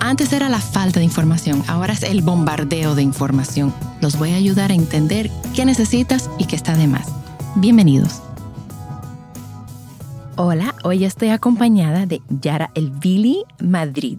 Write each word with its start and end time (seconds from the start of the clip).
Antes 0.00 0.32
era 0.32 0.48
la 0.48 0.60
falta 0.60 1.00
de 1.00 1.04
información, 1.04 1.64
ahora 1.66 1.92
es 1.92 2.02
el 2.04 2.22
bombardeo 2.22 2.94
de 2.94 3.02
información. 3.02 3.74
Los 4.00 4.16
voy 4.16 4.30
a 4.30 4.36
ayudar 4.36 4.70
a 4.70 4.74
entender 4.74 5.28
qué 5.54 5.64
necesitas 5.64 6.30
y 6.38 6.46
qué 6.46 6.54
está 6.56 6.76
de 6.76 6.86
más. 6.86 7.08
Bienvenidos. 7.56 8.22
Hola, 10.36 10.74
hoy 10.84 11.04
estoy 11.04 11.30
acompañada 11.30 12.06
de 12.06 12.22
Yara 12.28 12.70
Elvili 12.74 13.42
Madrid, 13.60 14.18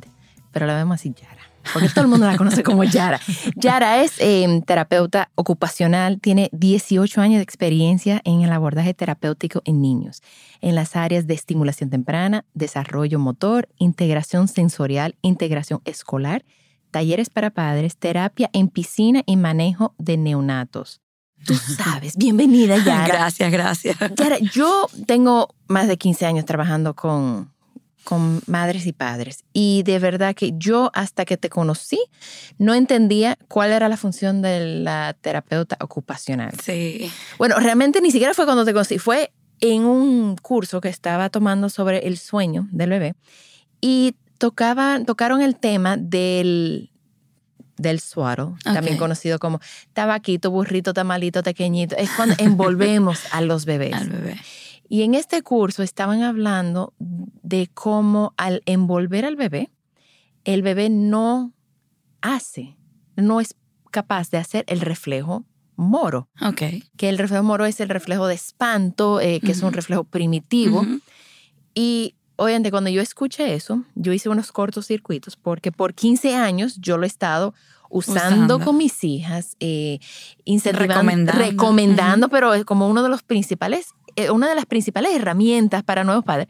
pero 0.51 0.67
la 0.67 0.75
vemos 0.75 0.95
así 0.95 1.13
Yara, 1.13 1.38
porque 1.73 1.89
todo 1.89 2.01
el 2.01 2.07
mundo 2.07 2.25
la 2.25 2.37
conoce 2.37 2.63
como 2.63 2.83
Yara. 2.83 3.19
Yara 3.55 4.03
es 4.03 4.13
eh, 4.19 4.61
terapeuta 4.65 5.29
ocupacional, 5.35 6.19
tiene 6.19 6.49
18 6.51 7.21
años 7.21 7.37
de 7.37 7.43
experiencia 7.43 8.21
en 8.23 8.41
el 8.41 8.51
abordaje 8.51 8.93
terapéutico 8.93 9.61
en 9.65 9.81
niños, 9.81 10.21
en 10.61 10.75
las 10.75 10.95
áreas 10.95 11.27
de 11.27 11.33
estimulación 11.33 11.89
temprana, 11.89 12.45
desarrollo 12.53 13.19
motor, 13.19 13.69
integración 13.77 14.47
sensorial, 14.47 15.15
integración 15.21 15.81
escolar, 15.85 16.43
talleres 16.91 17.29
para 17.29 17.51
padres, 17.51 17.97
terapia 17.97 18.49
en 18.53 18.67
piscina 18.67 19.21
y 19.25 19.37
manejo 19.37 19.93
de 19.97 20.17
neonatos. 20.17 21.01
Tú 21.45 21.55
sabes, 21.55 22.17
bienvenida 22.17 22.77
Yara. 22.83 23.07
Gracias, 23.07 23.51
gracias. 23.51 23.97
Yara, 24.15 24.39
yo 24.39 24.87
tengo 25.05 25.55
más 25.67 25.87
de 25.87 25.97
15 25.97 26.25
años 26.25 26.45
trabajando 26.45 26.95
con, 26.95 27.53
con 28.03 28.41
madres 28.47 28.85
y 28.87 28.93
padres 28.93 29.43
y 29.53 29.83
de 29.83 29.99
verdad 29.99 30.33
que 30.35 30.53
yo 30.57 30.89
hasta 30.93 31.25
que 31.25 31.37
te 31.37 31.49
conocí 31.49 31.99
no 32.57 32.73
entendía 32.73 33.37
cuál 33.47 33.71
era 33.71 33.87
la 33.89 33.97
función 33.97 34.41
de 34.41 34.65
la 34.81 35.15
terapeuta 35.21 35.77
ocupacional. 35.81 36.53
Sí. 36.63 37.11
Bueno, 37.37 37.57
realmente 37.59 38.01
ni 38.01 38.11
siquiera 38.11 38.33
fue 38.33 38.45
cuando 38.45 38.65
te 38.65 38.73
conocí, 38.73 38.97
fue 38.99 39.31
en 39.61 39.83
un 39.83 40.37
curso 40.37 40.81
que 40.81 40.89
estaba 40.89 41.29
tomando 41.29 41.69
sobre 41.69 42.07
el 42.07 42.17
sueño 42.17 42.67
del 42.71 42.89
bebé 42.91 43.15
y 43.81 44.15
tocaba, 44.37 44.99
tocaron 45.05 45.41
el 45.41 45.57
tema 45.57 45.97
del, 45.97 46.89
del 47.77 47.99
suaro, 47.99 48.57
también 48.63 48.95
Ok. 48.95 48.99
conocido 49.01 49.37
como 49.39 49.59
tabaquito, 49.93 50.49
burrito, 50.49 50.93
tamalito, 50.93 51.43
pequeñito. 51.43 51.95
Es 51.97 52.09
cuando 52.11 52.35
envolvemos 52.39 53.19
a 53.31 53.41
los 53.41 53.65
bebés. 53.65 53.93
Al 53.93 54.09
bebé. 54.09 54.37
Y 54.89 55.03
en 55.03 55.13
este 55.15 55.41
curso 55.43 55.83
estaban 55.83 56.23
hablando 56.23 56.93
de 56.99 57.69
cómo 57.73 58.33
al 58.37 58.63
envolver 58.65 59.23
al 59.23 59.35
bebé, 59.35 59.69
el 60.45 60.61
bebé 60.63 60.89
no 60.89 61.53
hace, 62.21 62.75
no 63.15 63.39
es 63.39 63.55
capaz 63.91 64.29
de 64.31 64.37
hacer 64.39 64.65
el 64.67 64.81
reflejo 64.81 65.45
moro, 65.75 66.27
Ok. 66.41 66.61
que 66.97 67.07
el 67.09 67.17
reflejo 67.17 67.43
moro 67.43 67.65
es 67.65 67.79
el 67.79 67.87
reflejo 67.89 68.27
de 68.27 68.33
espanto, 68.35 69.21
eh, 69.21 69.39
que 69.39 69.51
es 69.51 69.61
un 69.61 69.71
reflejo 69.73 70.03
primitivo. 70.03 70.81
Ujú. 70.81 70.99
Y 71.73 72.15
obviamente 72.35 72.71
cuando 72.71 72.89
yo 72.89 73.01
escuché 73.01 73.53
eso, 73.53 73.83
yo 73.95 74.11
hice 74.11 74.27
unos 74.29 74.51
cortocircuitos 74.51 75.37
porque 75.37 75.71
por 75.71 75.93
15 75.93 76.35
años 76.35 76.77
yo 76.81 76.97
lo 76.97 77.03
he 77.03 77.07
estado 77.07 77.53
usando, 77.91 78.55
Usando. 78.55 78.59
con 78.59 78.77
mis 78.77 79.03
hijas, 79.03 79.55
eh, 79.59 79.99
incentivando, 80.45 80.93
Recomendando. 80.95 81.41
recomendando, 81.43 82.25
Ujú. 82.27 82.31
pero 82.31 82.53
es 82.53 82.65
como 82.65 82.87
uno 82.89 83.01
de 83.01 83.09
los 83.09 83.23
principales, 83.23 83.87
una 84.31 84.49
de 84.49 84.55
las 84.55 84.65
principales 84.65 85.13
herramientas 85.13 85.83
para 85.83 86.03
nuevos 86.03 86.23
padres. 86.23 86.47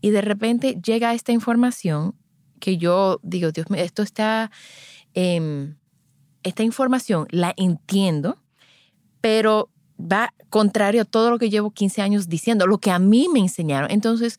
Y 0.00 0.10
de 0.10 0.20
repente 0.20 0.78
llega 0.82 1.14
esta 1.14 1.32
información 1.32 2.14
que 2.60 2.78
yo 2.78 3.20
digo, 3.22 3.52
Dios 3.52 3.70
mío, 3.70 3.82
esto 3.82 4.02
está, 4.02 4.50
em, 5.14 5.76
esta 6.42 6.62
información 6.62 7.26
la 7.30 7.54
entiendo, 7.56 8.42
pero 9.20 9.70
va 10.00 10.34
contrario 10.50 11.02
a 11.02 11.04
todo 11.04 11.30
lo 11.30 11.38
que 11.38 11.50
llevo 11.50 11.70
15 11.70 12.02
años 12.02 12.28
diciendo, 12.28 12.66
lo 12.66 12.78
que 12.78 12.90
a 12.90 12.98
mí 12.98 13.28
me 13.32 13.40
enseñaron. 13.40 13.90
Entonces, 13.90 14.38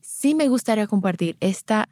sí 0.00 0.34
me 0.34 0.48
gustaría 0.48 0.86
compartir 0.86 1.36
esta 1.40 1.88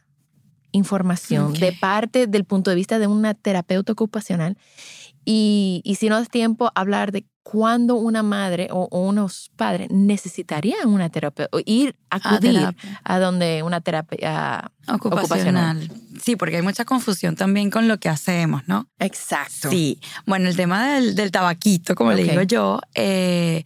información 0.73 1.55
de 1.55 1.73
parte 1.73 2.27
del 2.27 2.45
punto 2.45 2.71
de 2.71 2.77
vista 2.77 2.99
de 2.99 3.07
una 3.07 3.35
terapeuta 3.35 3.93
ocupacional 3.93 4.57
y, 5.27 5.83
y 5.85 5.97
si 5.97 6.09
no 6.09 6.17
es 6.19 6.31
tiempo, 6.31 6.71
hablar 6.77 7.11
de 7.11 7.27
cuándo 7.43 7.97
una 7.97 8.23
madre 8.23 8.69
o, 8.71 8.89
o 8.91 9.01
unos 9.01 9.51
padres 9.57 9.91
necesitarían 9.91 10.89
una 10.89 11.11
terapia, 11.11 11.49
o 11.53 11.61
ir 11.67 11.97
a 12.11 12.17
A 12.17 12.37
acudir 12.37 12.77
a 13.05 13.19
donde 13.19 13.63
una 13.63 13.81
terapia 13.81 14.73
Ocupacional. 14.89 15.91
Sí, 16.23 16.37
porque 16.37 16.57
hay 16.57 16.63
mucha 16.63 16.85
confusión 16.85 17.35
también 17.35 17.71
con 17.71 17.89
lo 17.89 17.99
que 17.99 18.09
hacemos, 18.09 18.63
¿no? 18.69 18.89
Exacto. 19.01 19.69
Sí. 19.69 20.01
Bueno, 20.27 20.49
el 20.49 20.57
tema 20.57 20.95
del, 20.95 21.17
del 21.17 21.33
tabaquito, 21.33 21.97
como 21.97 22.13
le 22.13 22.23
digo 22.23 22.43
yo, 22.43 22.81
eh, 22.95 23.65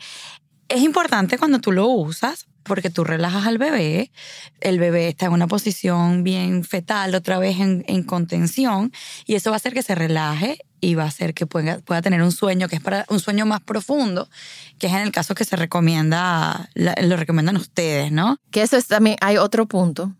es 0.68 0.82
importante 0.82 1.36
cuando 1.36 1.60
tú 1.60 1.72
lo 1.72 1.88
usas 1.88 2.46
porque 2.62 2.90
tú 2.90 3.04
relajas 3.04 3.46
al 3.46 3.58
bebé, 3.58 4.10
el 4.60 4.78
bebé 4.78 5.08
está 5.08 5.26
en 5.26 5.32
una 5.32 5.46
posición 5.46 6.22
bien 6.24 6.64
fetal, 6.64 7.14
otra 7.14 7.38
vez 7.38 7.58
en, 7.60 7.84
en 7.88 8.02
contención, 8.02 8.92
y 9.26 9.34
eso 9.34 9.50
va 9.50 9.56
a 9.56 9.58
hacer 9.58 9.72
que 9.72 9.82
se 9.82 9.94
relaje 9.94 10.58
y 10.80 10.94
va 10.94 11.04
a 11.04 11.08
hacer 11.08 11.34
que 11.34 11.46
pueda, 11.46 11.78
pueda 11.80 12.00
tener 12.02 12.22
un 12.22 12.32
sueño 12.32 12.68
que 12.68 12.76
es 12.76 12.82
para 12.82 13.04
un 13.08 13.20
sueño 13.20 13.44
más 13.46 13.60
profundo, 13.60 14.28
que 14.78 14.86
es 14.86 14.92
en 14.92 15.00
el 15.00 15.12
caso 15.12 15.34
que 15.34 15.44
se 15.44 15.56
recomienda, 15.56 16.70
lo 16.74 17.16
recomiendan 17.16 17.56
ustedes, 17.56 18.12
¿no? 18.12 18.38
Que 18.50 18.62
eso 18.62 18.76
es 18.76 18.86
también, 18.86 19.16
hay 19.20 19.36
otro 19.36 19.66
punto 19.66 20.14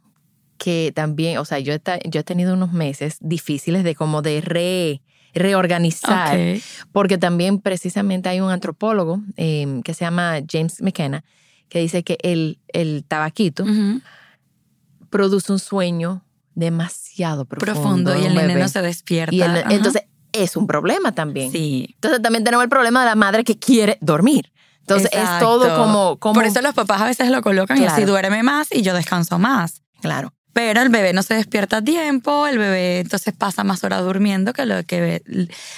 que 0.59 0.93
también, 0.95 1.39
o 1.39 1.45
sea, 1.47 1.59
yo 1.59 1.72
he, 1.72 1.81
yo 2.05 2.21
he 2.21 2.25
tenido 2.25 2.53
unos 2.53 2.72
meses 2.72 3.17
difíciles 3.21 3.83
de 3.83 3.95
como 3.95 4.21
de 4.21 4.43
re, 4.43 5.01
reorganizar, 5.33 6.37
Ok. 6.37 6.62
porque 6.93 7.17
también 7.17 7.61
precisamente 7.61 8.28
hay 8.28 8.41
un 8.41 8.51
antropólogo 8.51 9.22
eh, 9.37 9.81
que 9.84 9.95
se 9.95 10.05
llama 10.05 10.41
James 10.47 10.83
McKenna, 10.83 11.25
que 11.70 11.78
dice 11.78 12.03
que 12.04 12.19
el, 12.22 12.58
el 12.69 13.04
tabaquito 13.08 13.64
produce 15.08 15.53
un 15.53 15.58
sueño 15.58 16.25
demasiado 16.54 17.44
profundo. 17.47 17.72
Profundo, 17.81 18.19
y 18.19 18.26
el 18.26 18.34
nene 18.34 18.48
bebé. 18.48 18.60
no 18.60 18.69
se 18.69 18.82
despierta. 18.82 19.34
Y 19.34 19.41
el- 19.41 19.56
Ajá. 19.56 19.72
entonces 19.75 20.03
es 20.32 20.56
un 20.56 20.66
problema 20.66 21.12
también. 21.12 21.50
sí. 21.50 21.92
Entonces 21.94 22.22
también 22.22 22.44
tenemos 22.44 22.62
el 22.64 22.70
problema 22.70 23.00
de 23.00 23.06
la 23.06 23.14
madre 23.14 23.44
que 23.44 23.59
quiere 23.59 23.98
dormir. 24.00 24.53
Entonces 24.80 25.10
es 25.12 25.38
todo 25.38 25.76
como, 25.76 26.19
como... 26.19 26.34
Por 26.34 26.44
eso 26.44 26.60
los 26.62 26.75
papás 26.75 27.00
a 27.00 27.06
veces 27.06 27.30
lo 27.30 27.42
colocan 27.42 27.80
y 27.80 27.84
así 27.86 28.04
duerme 28.04 28.42
más 28.42 28.69
y 28.72 28.82
yo 28.82 28.92
descanso 28.94 29.38
más. 29.38 29.82
Claro. 30.00 30.32
Pero 30.53 30.82
el 30.82 30.88
bebé 30.88 31.12
no 31.12 31.22
se 31.22 31.34
despierta 31.34 31.76
a 31.76 31.82
tiempo, 31.82 32.48
el 32.48 32.59
bebé 32.59 32.98
entonces 33.00 33.32
pasa 33.36 33.62
más 33.62 33.84
horas 33.84 34.03
durmiendo 34.03 34.53
que 34.53 34.66
lo 34.66 34.82
que 34.84 35.22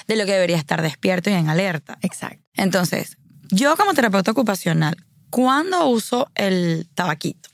de 0.07 0.15
lo 0.15 0.25
que 0.25 0.31
debería 0.31 0.57
estar 0.57 0.81
despierto 0.81 1.29
y 1.29 1.33
en 1.33 1.47
alerta. 1.47 1.99
Exacto. 2.01 2.43
Entonces, 2.55 3.17
yo 3.51 3.77
como 3.77 3.93
terapeuta 3.93 4.31
ocupacional, 4.31 4.95
¿cuándo 5.33 5.87
uso 5.87 6.29
el 6.35 6.87
tabaquito? 6.93 7.49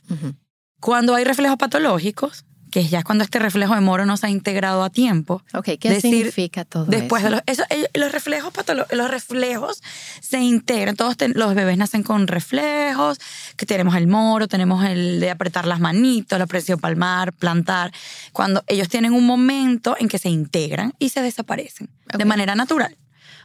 Cuando 0.81 1.16
hay 1.16 1.24
reflejos 1.24 1.58
patológicos, 1.58 2.44
que 2.72 2.81
es 2.81 2.90
ya 2.92 3.04
cuando 3.04 3.24
este 3.24 3.40
reflejo 3.40 3.74
de 3.74 3.81
moro 3.81 4.06
no 4.06 4.16
se 4.18 4.28
ha 4.28 4.30
integrado 4.30 4.84
a 4.84 4.90
tiempo. 4.90 5.42
Ok, 5.54 5.70
¿qué 5.80 5.90
Decir, 5.90 6.02
significa 6.28 6.66
todo 6.66 6.86
Después 6.86 7.24
eso? 7.24 7.30
de 7.30 7.36
los, 7.38 7.44
eso- 7.48 7.64
eh, 7.70 7.88
los 7.94 8.12
reflejos 8.12 8.54
los 8.92 9.10
reflejos 9.10 9.81
se 10.22 10.40
integran. 10.40 10.96
Todos 10.98 11.16
ten- 11.18 11.31
los 11.36 11.56
bebés 11.56 11.78
nacen 11.78 12.04
con 12.04 12.28
reflejos, 12.28 13.18
que 13.56 13.66
tenemos 13.66 13.96
el 13.96 14.08
moro, 14.08 14.48
tenemos 14.50 14.84
el 14.86 15.20
de 15.22 15.31
apretar 15.31 15.66
las 15.66 15.80
manitos, 15.80 16.38
la 16.38 16.48
presión 16.48 16.80
palmar, 16.80 17.31
plantar. 17.34 17.92
Cuando 18.34 18.62
ellos 18.68 18.90
tienen 18.90 19.14
un 19.14 19.26
momento 19.26 19.96
en 19.98 20.08
que 20.10 20.20
se 20.20 20.30
integran 20.30 20.94
y 21.00 21.10
se 21.10 21.22
desaparecen 21.22 21.90
de 22.18 22.26
manera 22.26 22.56
natural. 22.56 22.96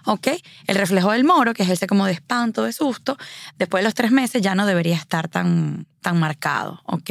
¿Ok? 0.06 0.28
El 0.66 0.76
reflejo 0.76 1.12
del 1.12 1.24
moro, 1.24 1.54
que 1.54 1.62
es 1.62 1.70
ese 1.70 1.86
como 1.86 2.06
de 2.06 2.12
espanto, 2.12 2.64
de 2.64 2.72
susto, 2.72 3.16
después 3.58 3.82
de 3.82 3.84
los 3.84 3.94
tres 3.94 4.10
meses 4.10 4.42
ya 4.42 4.54
no 4.54 4.66
debería 4.66 4.96
estar 4.96 5.28
tan, 5.28 5.86
tan 6.00 6.18
marcado. 6.18 6.80
¿Ok? 6.84 7.10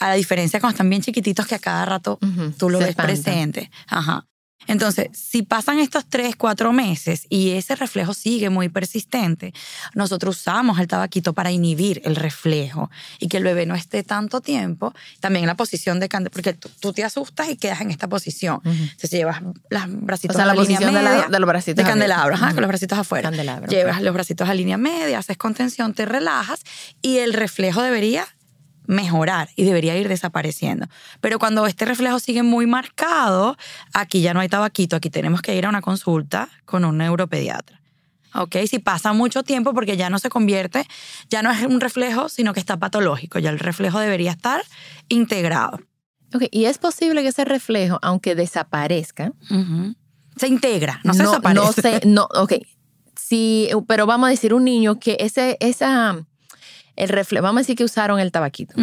A 0.00 0.08
la 0.08 0.14
diferencia 0.14 0.60
cuando 0.60 0.74
están 0.74 0.90
bien 0.90 1.02
chiquititos 1.02 1.46
que 1.46 1.54
a 1.54 1.58
cada 1.58 1.84
rato 1.84 2.18
tú 2.58 2.70
lo 2.70 2.78
ves 2.78 2.94
presente. 2.94 3.70
Ajá. 3.86 4.26
Entonces, 4.66 5.08
si 5.12 5.42
pasan 5.42 5.78
estos 5.78 6.04
tres, 6.06 6.36
cuatro 6.36 6.72
meses 6.72 7.26
y 7.28 7.50
ese 7.52 7.76
reflejo 7.76 8.14
sigue 8.14 8.50
muy 8.50 8.68
persistente, 8.68 9.52
nosotros 9.94 10.36
usamos 10.38 10.78
el 10.80 10.88
tabaquito 10.88 11.32
para 11.32 11.50
inhibir 11.50 12.02
el 12.04 12.16
reflejo 12.16 12.90
y 13.18 13.28
que 13.28 13.36
el 13.36 13.44
bebé 13.44 13.66
no 13.66 13.74
esté 13.74 14.02
tanto 14.02 14.40
tiempo, 14.40 14.94
también 15.20 15.44
en 15.44 15.48
la 15.48 15.54
posición 15.54 16.00
de 16.00 16.08
porque 16.32 16.54
tú, 16.54 16.68
tú 16.80 16.92
te 16.92 17.04
asustas 17.04 17.48
y 17.50 17.56
quedas 17.56 17.80
en 17.80 17.90
esta 17.90 18.08
posición. 18.08 18.60
Entonces 18.64 19.10
llevas 19.10 19.40
los 19.42 19.82
bracitos 19.88 20.36
O 20.36 20.38
sea, 20.38 20.44
a 20.44 20.46
la 20.48 20.54
la 20.54 20.62
línea 20.62 20.78
posición 20.78 20.94
de 20.94 21.02
la- 21.02 21.10
media, 21.10 21.28
de 21.28 21.38
los 21.40 21.48
bracitos 21.48 21.84
de 21.84 21.90
candelabro, 21.90 22.34
ajá, 22.34 22.52
con 22.52 22.60
los 22.62 22.68
bracitos 22.68 22.98
afuera. 22.98 23.28
Candelabro, 23.28 23.68
Llevas 23.68 24.02
los 24.02 24.14
bracitos 24.14 24.48
a 24.48 24.54
línea 24.54 24.76
media, 24.78 25.18
haces 25.18 25.36
contención, 25.36 25.94
te 25.94 26.06
relajas 26.06 26.60
y 27.02 27.18
el 27.18 27.32
reflejo 27.32 27.82
debería 27.82 28.26
mejorar 28.86 29.48
y 29.56 29.64
debería 29.64 29.96
ir 29.96 30.08
desapareciendo. 30.08 30.86
Pero 31.20 31.38
cuando 31.38 31.66
este 31.66 31.84
reflejo 31.84 32.18
sigue 32.18 32.42
muy 32.42 32.66
marcado, 32.66 33.56
aquí 33.92 34.20
ya 34.20 34.34
no 34.34 34.40
hay 34.40 34.48
tabaquito, 34.48 34.96
aquí 34.96 35.10
tenemos 35.10 35.42
que 35.42 35.56
ir 35.56 35.66
a 35.66 35.68
una 35.68 35.82
consulta 35.82 36.48
con 36.64 36.84
un 36.84 36.98
neuropediatra. 36.98 37.80
¿Ok? 38.34 38.56
Si 38.68 38.78
pasa 38.78 39.12
mucho 39.12 39.42
tiempo, 39.42 39.72
porque 39.72 39.96
ya 39.96 40.10
no 40.10 40.18
se 40.18 40.28
convierte, 40.28 40.86
ya 41.30 41.42
no 41.42 41.50
es 41.50 41.64
un 41.64 41.80
reflejo, 41.80 42.28
sino 42.28 42.52
que 42.52 42.60
está 42.60 42.76
patológico, 42.76 43.38
ya 43.38 43.50
el 43.50 43.58
reflejo 43.58 43.98
debería 43.98 44.32
estar 44.32 44.62
integrado. 45.08 45.80
Ok, 46.34 46.44
y 46.50 46.66
es 46.66 46.78
posible 46.78 47.22
que 47.22 47.28
ese 47.28 47.44
reflejo, 47.44 47.98
aunque 48.02 48.34
desaparezca. 48.34 49.32
Se 50.36 50.48
integra, 50.48 51.00
no, 51.02 51.14
se 51.14 51.22
desaparece. 51.22 51.62
no 51.64 51.72
se, 51.72 52.06
no, 52.06 52.28
ok. 52.34 52.52
Sí, 53.14 53.70
pero 53.88 54.06
vamos 54.06 54.26
a 54.26 54.30
decir 54.30 54.52
un 54.52 54.64
niño 54.64 54.98
que 54.98 55.16
ese, 55.20 55.56
esa, 55.60 56.24
el 56.96 57.08
reflejo, 57.08 57.44
vamos 57.44 57.60
a 57.60 57.62
decir 57.62 57.76
que 57.76 57.84
usaron 57.84 58.18
el 58.18 58.32
tabaquito. 58.32 58.74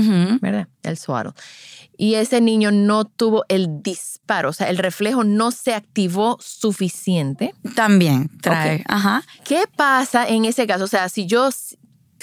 ¿verdad? 0.42 0.68
El 0.84 0.98
suaro. 0.98 1.36
Y 1.98 2.16
ese 2.16 2.42
niño 2.42 2.72
no 2.72 3.06
tuvo 3.06 3.46
el 3.50 3.82
disparo, 3.84 4.50
o 4.50 4.54
sea, 4.54 4.70
el 4.70 4.78
reflejo 4.78 5.24
no 5.24 5.52
se 5.52 5.74
activó 5.74 6.38
suficiente. 6.40 7.54
También 7.76 8.30
trae. 8.42 8.78
Ok. 8.78 8.86
Ajá. 8.88 9.24
¿Qué 9.44 9.66
pasa 9.76 10.28
en 10.28 10.46
ese 10.46 10.66
caso? 10.66 10.86
O 10.86 10.88
sea, 10.88 11.10
si 11.10 11.26
yo 11.26 11.50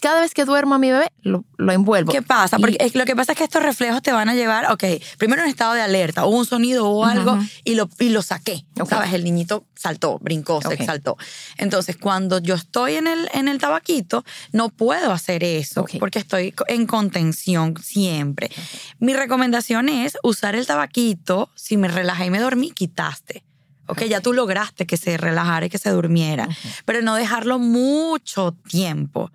cada 0.00 0.20
vez 0.20 0.35
que 0.35 0.44
duermo 0.44 0.75
a 0.75 0.79
mi 0.79 0.91
bebé, 0.91 1.11
lo, 1.23 1.44
lo 1.58 1.73
envuelvo. 1.73 2.11
¿Qué 2.12 2.23
pasa? 2.23 2.56
Y- 2.58 2.61
Porque 2.61 2.76
es- 2.81 2.94
lo 2.94 3.05
que 3.05 3.14
pasa 3.17 3.32
es 3.32 3.38
que 3.38 3.44
estos 3.44 3.62
reflejos 3.62 4.02
te 4.02 4.12
van 4.12 4.29
a 4.29 4.35
llevar, 4.35 4.70
ok, 4.73 4.85
primero 5.19 5.43
en 5.43 5.49
estado 5.49 5.75
de 5.75 5.82
alerta, 5.82 6.25
hubo 6.26 6.38
un 6.38 6.47
sonido 6.47 6.88
o 6.88 7.05
algo 7.05 7.38
y, 7.64 7.75
lo, 7.75 7.88
y 7.99 8.08
lo 8.11 8.23
saqué. 8.23 8.64
Ok. 8.81 8.88
¿Sabes? 8.88 9.12
El 9.12 9.25
niñito 9.25 9.64
saltó, 9.75 10.19
brincó, 10.20 10.61
se 10.62 10.69
Ok. 10.69 10.75
exaltó. 10.81 11.17
Entonces, 11.58 11.97
cuando 11.97 12.38
yo 12.38 12.55
estoy 12.55 12.94
en 12.94 13.06
el, 13.06 13.29
en 13.35 13.49
el 13.49 13.58
tabaquito, 13.58 14.25
no 14.52 14.69
puedo 14.70 15.12
hacer 15.12 15.44
eso 15.44 15.82
Ok. 15.82 15.93
porque 15.99 16.19
estoy 16.19 16.55
en 16.69 16.87
contención 16.87 17.75
siempre. 17.82 18.50
Mi 18.99 19.14
recomendación 19.14 19.88
es 19.88 20.17
usar 20.23 20.55
el 20.56 20.67
tabaquito, 20.67 21.50
si 21.55 21.76
me 21.76 21.88
relajé 21.88 22.26
y 22.26 22.31
me 22.31 22.41
dormí, 22.41 22.70
quitaste. 22.70 23.44
Ok, 23.87 24.05
ya 24.05 24.20
tú 24.20 24.32
lograste 24.32 24.87
que 24.87 24.97
se 24.97 25.17
relajara 25.17 25.67
y 25.67 25.69
que 25.69 25.79
se 25.79 25.91
durmiera, 25.91 26.49
pero 26.85 27.02
no 27.02 27.17
dejarlo 27.17 27.58
mucho 27.58 28.55
tiempo. 28.69 29.32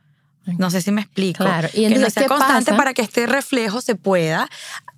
No 0.58 0.70
sé 0.70 0.82
si 0.82 0.92
me 0.92 1.02
explico. 1.02 1.44
Claro. 1.44 1.68
Y 1.74 1.82
que 1.84 1.90
no 1.90 1.96
entonces, 1.96 2.14
sea 2.14 2.24
¿qué 2.24 2.30
constante 2.30 2.66
pasa? 2.66 2.78
para 2.78 2.94
que 2.94 3.02
este 3.02 3.26
reflejo 3.26 3.82
se 3.82 3.96
pueda 3.96 4.50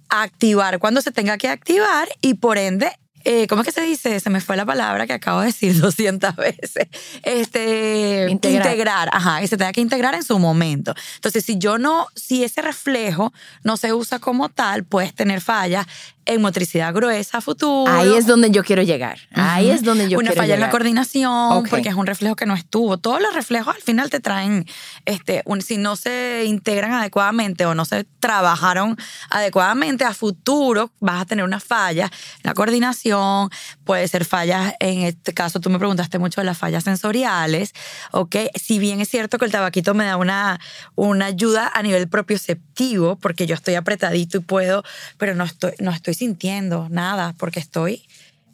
activar 0.10 0.80
cuando 0.80 1.02
se 1.02 1.12
tenga 1.12 1.38
que 1.38 1.50
activar 1.50 2.08
y 2.22 2.36
por 2.36 2.58
ende, 2.58 2.92
eh, 3.24 3.46
¿cómo 3.48 3.62
es 3.62 3.66
que 3.66 3.74
se 3.74 3.82
dice? 3.82 4.20
Se 4.22 4.30
me 4.30 4.40
fue 4.40 4.56
la 4.56 4.66
palabra 4.66 5.06
que 5.06 5.14
acabo 5.14 5.42
de 5.42 5.48
decir 5.48 5.78
200 5.82 6.36
veces. 6.36 6.88
Este, 7.24 8.28
Integrar. 8.30 9.10
ajá, 9.12 9.44
y 9.44 9.48
se 9.48 9.58
tenga 9.58 9.74
que 9.74 9.82
integrar 9.82 10.16
en 10.16 10.24
su 10.24 10.40
momento. 10.40 10.94
Entonces, 11.16 11.44
si 11.44 11.58
yo 11.58 11.78
no, 11.78 12.08
si 12.16 12.44
ese 12.44 12.62
reflejo 12.62 13.34
no 13.64 13.76
se 13.76 13.94
usa 13.94 14.20
como 14.20 14.50
tal, 14.50 14.86
puedes 14.86 15.14
tener 15.14 15.42
fallas 15.42 15.86
en 16.28 16.42
motricidad 16.42 16.94
gruesa 16.94 17.42
futuro. 17.42 17.92
Ahí 17.92 18.14
es 18.16 18.28
donde 18.28 18.52
yo 18.52 18.64
quiero 18.64 18.84
llegar. 18.84 19.18
Ahí 19.34 19.70
es 19.70 19.82
donde 19.84 20.10
yo 20.10 20.18
Una 20.20 20.30
quiero 20.30 20.42
falla 20.42 20.54
en 20.54 20.60
la 20.60 20.66
llegar. 20.68 20.72
coordinación, 20.72 21.64
porque 21.70 21.90
es 21.90 21.96
un 21.96 22.06
reflejo 22.06 22.36
que 22.36 22.46
no 22.46 22.54
estuvo. 22.54 22.98
Todos 22.98 23.22
los 23.22 23.34
reflejos 23.34 23.74
al 23.76 23.82
final 23.82 24.10
te 24.10 24.20
traen, 24.20 24.66
este, 25.06 25.42
un- 25.46 25.62
si 25.62 25.78
no 25.78 25.96
se 25.96 26.44
integran 26.46 26.94
adecuadamente 26.94 27.66
o 27.66 27.74
no 27.74 27.86
se 27.86 28.04
trabajaron 28.20 28.98
adecuadamente, 29.30 30.04
a 30.06 30.14
futuro 30.14 30.92
vas 31.00 31.22
a 31.22 31.26
tener 31.26 31.46
una 31.46 31.60
falla 31.60 32.06
en 32.06 32.42
la 32.44 32.54
coordinación, 32.54 33.50
puede 33.84 34.08
ser 34.08 34.26
fallas, 34.26 34.74
en 34.80 35.04
este 35.04 35.34
caso 35.34 35.60
tú 35.60 35.70
me 35.70 35.80
preguntaste 35.80 36.20
mucho 36.20 36.42
de 36.42 36.46
las 36.46 36.58
fallas 36.58 36.84
sensoriales, 36.84 37.74
¿ok? 38.12 38.36
Si 38.56 38.80
bien 38.80 39.00
es 39.02 39.10
cierto 39.10 39.38
que 39.38 39.46
el 39.46 39.52
tabaquito 39.52 39.94
me 39.94 40.06
da 40.06 40.18
una, 40.18 40.60
una 40.96 41.26
ayuda 41.28 41.72
a 41.74 41.82
nivel 41.84 42.08
propioceptivo, 42.10 43.18
porque 43.18 43.46
yo 43.48 43.56
estoy 43.56 43.76
apretadito 43.76 44.38
y 44.38 44.42
puedo, 44.42 44.84
pero 45.18 45.36
no 45.36 45.44
estoy, 45.44 45.72
no 45.80 45.92
estoy 45.92 46.14
sintiendo 46.18 46.88
nada, 46.90 47.34
porque 47.38 47.60
estoy 47.62 48.04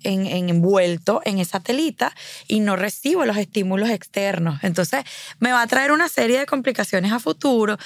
en, 0.04 0.28
en- 0.28 0.50
envuelto 0.50 1.22
en 1.26 1.40
esa 1.40 1.60
telita 1.60 2.14
y 2.48 2.60
no 2.60 2.76
recibo 2.76 3.26
los 3.26 3.38
estímulos 3.38 3.90
externos. 3.90 4.60
Entonces, 4.64 5.04
me 5.40 5.52
va 5.52 5.62
a 5.64 5.68
traer 5.68 5.92
una 5.92 6.10
serie 6.10 6.38
de 6.40 6.46
complicaciones 6.46 7.12
a 7.12 7.20
futuro 7.20 7.78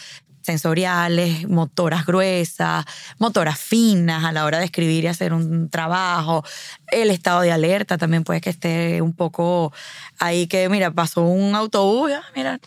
sensoriales, 0.42 1.48
motoras 1.50 2.06
gruesas, 2.06 2.86
motoras 3.20 3.60
finas 3.60 4.24
a 4.24 4.32
la 4.32 4.46
hora 4.46 4.60
de 4.60 4.66
escribir 4.66 5.04
y 5.04 5.08
hacer 5.08 5.34
un 5.34 5.70
trabajo. 5.70 6.44
El 6.90 7.12
estado 7.12 7.42
de 7.42 7.52
alerta 7.52 7.98
también 7.98 8.24
puede 8.24 8.40
que 8.40 8.50
esté 8.50 9.02
un 9.02 9.12
poco 9.14 9.74
ahí 10.20 10.48
que, 10.48 10.70
mira, 10.70 10.90
pasó 10.92 11.24
un 11.24 11.54
autobús, 11.54 12.12
mira. 12.34 12.60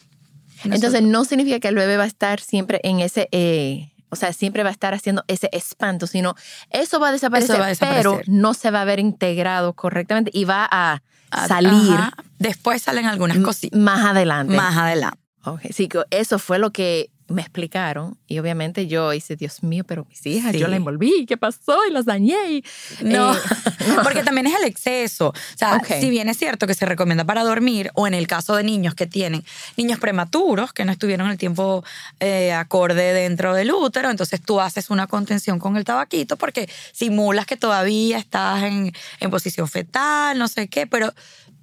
Entonces, 0.65 1.03
no 1.03 1.25
significa 1.25 1.59
que 1.59 1.69
el 1.69 1.75
bebé 1.75 1.97
va 1.97 2.05
a 2.05 2.07
estar 2.07 2.39
siempre 2.41 2.81
en 2.85 3.01
ese, 3.01 3.29
eh, 3.33 3.89
o 4.11 4.17
sea, 4.17 4.33
siempre 4.33 4.63
va 4.63 4.69
a 4.69 4.73
estar 4.73 4.93
haciendo 4.95 5.25
ese 5.29 5.49
espanto, 5.53 6.07
sino 6.07 6.35
eso 6.71 7.01
va 7.01 7.09
a 7.09 7.13
desaparecer, 7.13 7.61
va 7.61 7.67
a 7.67 7.69
desaparecer. 7.69 8.03
pero 8.03 8.21
no 8.27 8.55
se 8.55 8.71
va 8.71 8.83
a 8.83 8.85
ver 8.85 8.99
integrado 8.99 9.73
correctamente 9.73 10.31
y 10.35 10.45
va 10.45 10.69
a 10.71 11.03
salir 11.47 11.71
ajá. 11.95 12.13
Después 12.39 12.83
salen 12.83 13.07
algunas 13.07 13.39
cositas 13.39 13.79
más 13.79 14.05
adelante. 14.05 14.55
más 14.55 14.77
adelante. 14.77 15.19
Ok, 15.45 15.61
Sí, 15.73 15.89
eso 16.11 16.39
fue 16.39 16.59
lo 16.59 16.71
que 16.71 17.11
me 17.31 17.43
explicaron 17.43 18.19
y 18.27 18.39
obviamente 18.41 18.87
yo 18.87 19.13
hice, 19.15 19.37
Dios 19.37 19.63
mío, 19.63 19.85
pero 19.87 20.05
mis 20.05 20.25
hijas, 20.27 20.53
Sí. 20.53 20.59
yo 20.59 20.67
la 20.69 20.77
envolví, 20.77 21.27
¿qué 21.27 21.37
pasó? 21.37 21.79
Y 21.89 21.93
las 21.93 22.05
dañé. 22.05 22.35
y- 22.51 22.65
No, 23.03 23.33
Eh, 23.35 23.39
porque 24.05 24.23
también 24.23 24.47
es 24.49 24.55
el 24.59 24.65
exceso. 24.65 25.29
O 25.29 25.35
sea, 25.57 25.81
si 26.01 26.11
bien 26.11 26.29
es 26.29 26.37
cierto 26.39 26.67
que 26.67 26.75
se 26.75 26.87
recomienda 26.87 27.25
para 27.25 27.43
dormir, 27.45 27.91
o 27.95 28.07
en 28.07 28.15
el 28.15 28.27
caso 28.27 28.57
de 28.57 28.65
niños 28.65 28.95
que 28.95 29.07
tienen 29.07 29.45
niños 29.77 29.99
prematuros, 30.01 30.73
que 30.73 30.85
no 30.85 30.93
estuvieron 30.93 31.31
el 31.31 31.39
tiempo 31.39 31.85
eh, 32.19 32.53
acorde 32.53 33.13
dentro 33.15 33.55
del 33.55 33.71
útero, 33.73 34.11
entonces 34.11 34.41
tú 34.43 34.61
haces 34.61 34.91
una 34.91 35.07
contención 35.07 35.59
con 35.59 35.77
el 35.77 35.85
tabaquito 35.85 36.37
porque 36.37 36.69
simulas 36.93 37.47
que 37.47 37.57
todavía 37.57 38.19
estás 38.19 38.65
en, 38.65 38.93
en 39.21 39.31
posición 39.31 39.69
fetal, 39.69 40.37
no 40.39 40.49
sé 40.49 40.69
qué, 40.69 40.87
pero 40.87 41.15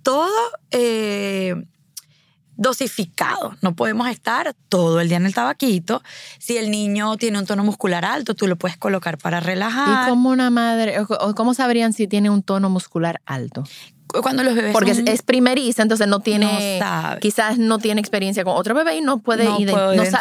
todo... 0.01 0.29
eh, 0.71 1.55
dosificado. 2.57 3.55
No 3.61 3.75
podemos 3.75 4.09
estar 4.09 4.53
todo 4.67 4.99
el 4.99 5.07
día 5.07 5.17
en 5.17 5.25
el 5.25 5.33
tabaquito. 5.33 6.01
Si 6.39 6.57
el 6.57 6.71
niño 6.71 7.15
tiene 7.17 7.39
un 7.39 7.45
tono 7.45 7.63
muscular 7.63 8.03
alto, 8.03 8.35
tú 8.35 8.47
lo 8.47 8.57
puedes 8.57 8.77
colocar 8.77 9.17
para 9.17 9.39
relajar. 9.39 10.07
¿Y 10.07 10.09
cómo 10.09 10.29
una 10.29 10.49
madre, 10.49 10.99
o, 10.99 11.35
cómo 11.35 11.53
sabrían 11.53 11.93
si 11.93 12.07
tiene 12.07 12.29
un 12.29 12.43
tono 12.43 12.69
muscular 12.69 13.21
alto? 13.25 13.63
Cuando 14.07 14.43
los 14.43 14.55
bebés 14.55 14.73
Porque 14.73 14.91
es, 14.91 14.97
son- 14.97 15.07
es 15.07 15.21
primeriza, 15.21 15.81
entonces 15.81 16.07
no 16.07 16.19
tiene, 16.21 16.79
No 16.79 16.85
sabe. 16.85 17.19
quizás 17.19 17.57
no 17.57 17.77
tiene 17.79 17.99
experiencia 18.01 18.43
con 18.43 18.55
otro 18.55 18.73
bebé 18.73 18.95
y 18.97 19.01
no 19.01 19.19
puede, 19.19 19.45
No 19.45 19.57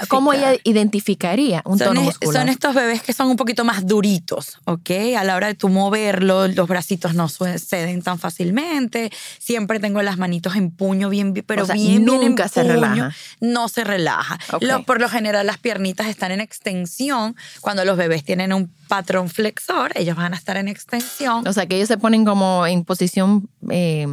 ¿Cómo 0.09 0.33
ella 0.33 0.55
identificaría 0.64 1.62
un 1.64 1.78
son, 1.78 1.88
tono 1.88 2.00
es- 2.00 2.07
muscular? 2.07 2.43
son 2.43 2.49
estos 2.49 2.75
bebés 2.75 3.02
que 3.02 3.12
son 3.12 3.28
un 3.28 3.37
poquito 3.37 3.64
más 3.64 3.87
duritos, 3.87 4.59
¿ok? 4.64 4.90
A 5.19 5.25
la 5.25 5.37
hora 5.37 5.47
de 5.49 5.55
tú 5.55 5.69
moverlo, 5.69 6.49
los 6.49 6.69
bracitos 6.69 7.14
no 7.14 7.28
ceden 7.28 8.02
tan 8.02 8.19
fácilmente. 8.19 9.11
Siempre 9.38 9.81
tengo 9.81 10.02
las 10.02 10.19
manitos 10.19 10.57
en 10.57 10.71
puño, 10.71 11.09
bien, 11.09 11.33
pero 11.47 11.62
O 11.64 11.66
sea, 11.66 11.75
bien, 11.75 12.05
bien 12.05 12.23
en 12.23 12.28
nunca 12.28 12.49
se 12.49 12.62
puño. 12.62 12.73
relaja. 12.75 13.12
No 13.40 13.69
se 13.69 13.85
relaja. 13.85 14.38
Lo- 14.61 14.83
por 14.85 15.00
lo 15.00 15.09
general, 15.09 15.47
las 15.47 15.59
piernitas 15.59 16.07
están 16.09 16.33
en 16.33 16.40
extensión. 16.40 17.37
Cuando 17.61 17.85
los 17.85 17.97
bebés 17.97 18.25
tienen 18.25 18.52
un 18.52 18.71
patrón 18.88 19.28
flexor, 19.28 19.93
ellos 19.95 20.16
van 20.16 20.35
a 20.35 20.37
estar 20.37 20.57
en 20.57 20.69
extensión. 20.69 21.47
O 21.47 21.52
sea, 21.52 21.66
que 21.66 21.76
ellos 21.76 21.88
se 21.88 21.99
ponen 21.99 22.25
como 22.25 22.66
en 22.66 22.85
posición, 22.85 23.49
eh, 23.71 24.07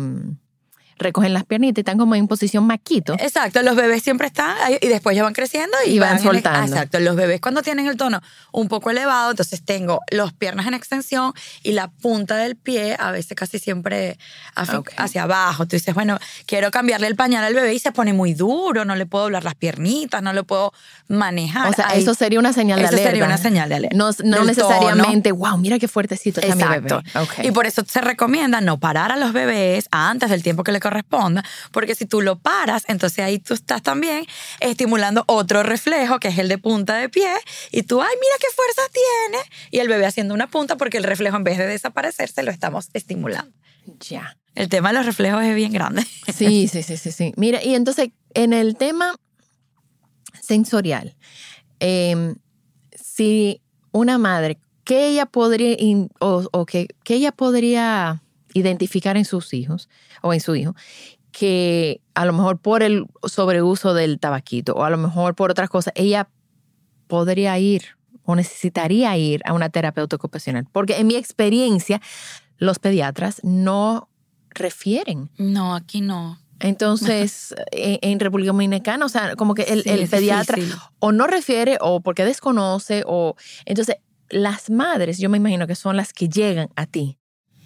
recogen 0.97 1.33
las 1.33 1.43
piernitas 1.45 1.79
y 1.79 1.81
están 1.81 1.97
como 1.97 2.15
en 2.15 2.27
posición 2.27 2.65
maquito. 2.65 3.13
Exacto, 3.19 3.62
los 3.62 3.75
bebés 3.75 4.03
siempre 4.03 4.27
están 4.27 4.55
ahí 4.63 4.77
y 4.81 4.88
después 4.88 5.15
ya 5.15 5.23
van 5.23 5.33
creciendo 5.33 5.75
y, 5.85 5.91
Y 5.91 6.00
van 6.00 6.19
soltando. 6.21 6.59
ah, 6.59 6.65
exacto, 6.65 7.00
los 7.00 7.15
bebés 7.15 7.41
cuando 7.41 7.62
tienen 7.62 7.88
el 7.88 7.97
tono 7.97 8.21
un 8.51 8.67
poco 8.67 8.89
elevado, 8.91 9.31
entonces 9.31 9.63
tengo 9.63 10.00
las 10.12 10.33
piernas 10.33 10.67
en 10.67 10.73
extensión 10.73 11.33
y 11.63 11.71
la 11.73 11.88
punta 11.89 12.35
del 12.38 12.55
pie 12.55 12.95
a 13.00 13.12
veces 13.12 13.35
casi 13.35 13.59
siempre 13.59 14.17
hacia, 14.55 14.79
Ok. 14.79 14.91
hacia 14.97 15.23
abajo. 15.23 15.65
Tú 15.67 15.75
dices, 15.75 15.93
bueno, 15.95 16.19
quiero 16.45 16.71
cambiarle 16.71 17.07
el 17.07 17.15
pañal 17.15 17.43
al 17.43 17.53
bebé 17.53 17.73
y 17.73 17.79
se 17.79 17.91
pone 17.91 18.13
muy 18.13 18.33
duro, 18.33 18.85
no 18.85 18.95
le 18.95 19.05
puedo 19.05 19.25
doblar 19.25 19.43
las 19.43 19.55
piernitas, 19.55 20.21
no 20.21 20.33
lo 20.33 20.43
puedo 20.43 20.73
manejar. 21.07 21.69
O 21.69 21.73
sea, 21.73 21.88
Ahí- 21.89 22.01
eso 22.01 22.13
sería 22.13 22.39
una 22.39 22.53
señal 22.53 22.79
de 22.79 22.85
eso 22.85 22.93
alerta. 22.93 23.09
sería 23.12 23.25
una 23.25 23.38
señal 23.38 23.69
de 23.69 23.75
alerta. 23.75 23.97
No, 23.97 24.09
no 24.23 24.43
necesariamente, 24.43 25.31
wow, 25.31 25.57
mira 25.57 25.79
qué 25.79 25.88
fuertecito 25.88 26.39
está 26.41 26.55
mi 26.55 26.62
Exacto. 26.63 27.01
bebé. 27.13 27.19
Ok. 27.25 27.45
Y 27.45 27.51
por 27.51 27.65
eso 27.65 27.83
se 27.88 28.01
recomienda 28.01 28.62
no 28.62 28.79
parar 28.79 29.12
a 29.12 29.17
los 29.17 29.33
bebés 29.33 29.88
antes 29.91 30.29
del 30.29 30.43
tiempo 30.43 30.63
que 30.63 30.71
le 30.71 30.79
corresponda, 30.84 31.44
porque 31.72 31.96
si 31.96 32.06
tú 32.06 32.22
lo 32.22 32.38
paras, 32.38 32.84
entonces 32.88 33.20
ahí 33.20 33.40
tú 33.40 33.54
estás 33.54 33.82
también 33.82 34.25
estimulando 34.60 35.24
otro 35.28 35.63
reflejo, 35.63 36.20
que 36.20 36.28
es 36.28 36.38
el 36.38 36.50
de 36.50 36.58
punta 36.58 36.98
de 36.98 37.08
pie, 37.08 37.32
y 37.72 37.84
tú, 37.84 38.02
ay, 38.02 38.13
mira 38.13 38.36
qué 38.40 38.48
fuerza 38.54 38.82
tiene, 38.92 39.44
y 39.72 39.80
el 39.80 39.88
bebé 39.88 40.06
haciendo 40.06 40.34
una 40.34 40.48
punta 40.48 40.75
porque 40.75 40.98
el 40.98 41.06
reflejo 41.06 41.38
en 41.38 41.46
vez 41.46 41.58
de 41.58 41.68
desaparecer 41.68 42.30
se 42.30 42.44
lo 42.44 42.52
estamos 42.52 42.90
estimulando. 42.94 43.56
Ya. 44.10 44.38
El 44.56 44.70
tema 44.70 44.90
de 44.90 44.96
los 44.96 45.06
reflejos 45.06 45.44
es 45.44 45.56
bien 45.56 45.72
grande. 45.72 46.06
Sí, 46.34 46.68
sí, 46.68 46.84
sí, 46.84 46.98
sí, 46.98 47.12
sí. 47.12 47.34
Mira, 47.38 47.63
y 47.63 47.75
entonces 47.75 48.10
en 48.34 48.54
el 48.54 48.75
tema 48.75 49.16
sensorial, 50.42 51.16
eh, 51.80 52.36
si 52.96 53.62
una 53.92 54.18
madre, 54.18 54.58
¿qué 54.84 55.08
ella 55.08 55.25
podría 55.28 55.78
o, 56.20 56.48
o 56.52 56.66
que, 56.66 56.88
que 57.04 57.16
ella 57.16 57.32
podría 57.32 58.23
identificar 58.53 59.17
en 59.17 59.25
sus 59.25 59.53
hijos 59.53 59.89
o 60.22 60.33
en 60.33 60.39
su 60.39 60.55
hijo 60.55 60.75
que 61.31 62.00
a 62.13 62.25
lo 62.25 62.33
mejor 62.33 62.60
por 62.60 62.83
el 62.83 63.05
sobreuso 63.27 63.93
del 63.95 64.19
tabaquito 64.19 64.74
o 64.74 64.83
a 64.83 64.89
lo 64.91 64.98
mejor 64.98 65.33
por 65.36 65.50
otras 65.51 65.69
cosas, 65.69 65.91
ella 65.95 66.29
podría 67.07 67.57
ir 67.57 67.83
o 68.25 68.36
necesitaría 68.36 69.17
ir 69.17 69.41
a 69.45 69.53
una 69.53 69.69
terapeuta 69.69 70.15
ocupacional? 70.15 70.65
Porque 70.72 70.98
en 70.98 71.07
mi 71.07 71.15
experiencia, 71.15 72.01
los 72.57 72.79
pediatras 72.79 73.41
no 73.43 74.10
refieren 74.51 75.29
No, 75.38 75.75
aquí 75.75 76.00
no. 76.01 76.38
entonces, 76.60 77.53
en, 77.72 77.98
en 78.01 78.19
República 78.19 78.51
Dominicana, 78.51 79.05
o 79.05 79.10
sea, 79.10 79.36
como 79.36 79.55
que 79.55 79.63
el, 79.63 79.83
Sí, 79.83 79.89
el 79.89 80.07
pediatra 80.07 80.55
difícil. 80.57 80.79
o 81.00 81.12
no 81.12 81.27
refiere 81.27 81.77
o 81.81 82.00
porque 82.01 82.24
desconoce 82.25 83.03
o... 83.07 83.36
Entonces, 83.65 83.98
las 84.29 84.69
madres, 84.69 85.17
yo 85.17 85.29
me 85.29 85.38
imagino 85.38 85.67
que 85.67 85.75
son 85.75 85.98
las 85.98 86.13
que 86.13 86.29
llegan 86.29 86.69
a 86.75 86.86
ti. 86.86 87.17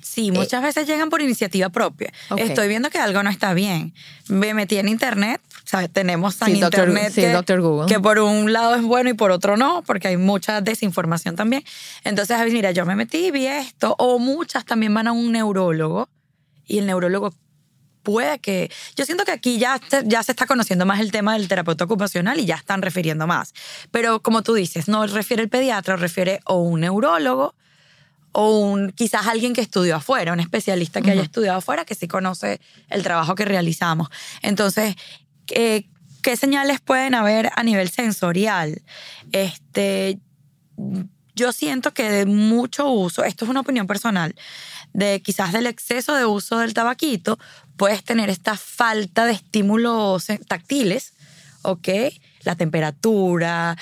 Sí, 0.01 0.31
muchas 0.31 0.63
veces 0.63 0.87
llegan 0.87 1.09
por 1.09 1.21
iniciativa 1.21 1.69
propia. 1.69 2.07
Eh, 2.07 2.13
Ok. 2.33 2.39
Estoy 2.39 2.67
viendo 2.67 2.89
que 2.89 2.97
algo 2.97 3.21
no 3.23 3.29
está 3.29 3.53
bien. 3.53 3.93
Me 4.27 4.53
metí 4.53 4.77
en 4.77 4.87
internet, 4.87 5.41
¿sabes? 5.63 5.91
Tenemos 5.91 6.37
tan 6.37 6.51
Sí, 6.53 6.59
doctor- 6.59 6.87
internet 6.89 7.11
sí, 7.13 7.21
que, 7.21 7.31
doctor 7.31 7.61
Google. 7.61 7.87
que 7.93 7.99
por 7.99 8.19
un 8.19 8.51
lado 8.53 8.75
es 8.75 8.81
bueno 8.83 9.09
y 9.09 9.13
por 9.13 9.31
otro 9.31 9.57
no, 9.57 9.83
porque 9.85 10.07
hay 10.09 10.17
mucha 10.17 10.61
desinformación 10.61 11.35
también. 11.35 11.63
Entonces, 12.03 12.37
mira, 12.51 12.71
yo 12.71 12.85
me 12.85 12.95
metí, 12.95 13.31
vi 13.31 13.47
esto, 13.47 13.95
o 13.99 14.17
muchas 14.19 14.65
también 14.65 14.93
van 14.93 15.07
a 15.07 15.11
un 15.11 15.31
neurólogo 15.31 16.09
y 16.65 16.77
el 16.79 16.85
neurólogo 16.87 17.33
puede 18.03 18.39
que... 18.39 18.71
Yo 18.95 19.03
siento 19.05 19.25
que 19.25 19.31
aquí 19.33 19.57
ya, 19.59 19.81
ya 20.05 20.23
se 20.23 20.31
está 20.31 20.45
conociendo 20.45 20.85
más 20.85 21.01
el 21.01 21.11
tema 21.11 21.33
del 21.33 21.49
terapeuta 21.49 21.83
ocupacional 21.83 22.39
y 22.39 22.45
ya 22.45 22.55
están 22.55 22.81
refiriendo 22.81 23.27
más. 23.27 23.53
Pero 23.91 24.21
como 24.21 24.43
tú 24.43 24.53
dices, 24.53 24.87
no 24.87 25.05
refiere 25.07 25.43
el 25.43 25.49
pediatra, 25.49 25.97
refiere 25.97 26.39
o 26.45 26.61
un 26.61 26.79
neurólogo 26.81 27.53
o 28.39 28.59
un, 28.59 28.91
quizás 28.91 29.25
alguien 29.25 29.53
que 29.53 29.61
estudió 29.61 29.95
afuera, 29.95 30.31
un 30.31 30.39
especialista 30.39 31.01
que 31.01 31.09
haya 31.09 31.23
estudiado 31.23 31.57
afuera, 31.57 31.85
que 31.85 31.95
sí 31.95 32.07
conoce 32.07 32.61
el 32.87 33.01
trabajo 33.01 33.33
que 33.33 33.45
realizamos. 33.45 34.09
Entonces, 34.43 34.95
¿qué, 35.47 35.89
qué 36.21 36.37
señales 36.37 36.79
pueden 36.79 37.15
haber 37.15 37.49
a 37.55 37.63
nivel 37.63 37.89
sensorial? 37.89 38.83
Este, 39.31 40.19
yo 41.33 41.51
siento 41.51 41.95
que 41.95 42.11
de 42.11 42.25
mucho 42.27 42.87
uso, 42.87 43.23
esto 43.23 43.45
es 43.45 43.49
una 43.49 43.61
opinión 43.61 43.87
personal, 43.87 44.35
de 44.93 45.19
quizás 45.23 45.51
del 45.51 45.65
exceso 45.65 46.13
de 46.13 46.25
uso 46.25 46.59
del 46.59 46.75
tabaquito, 46.75 47.39
puedes 47.75 48.03
tener 48.03 48.29
esta 48.29 48.55
falta 48.55 49.25
de 49.25 49.31
estímulos 49.31 50.27
táctiles, 50.47 51.15
¿ok? 51.63 51.87
La 52.43 52.53
temperatura. 52.53 53.75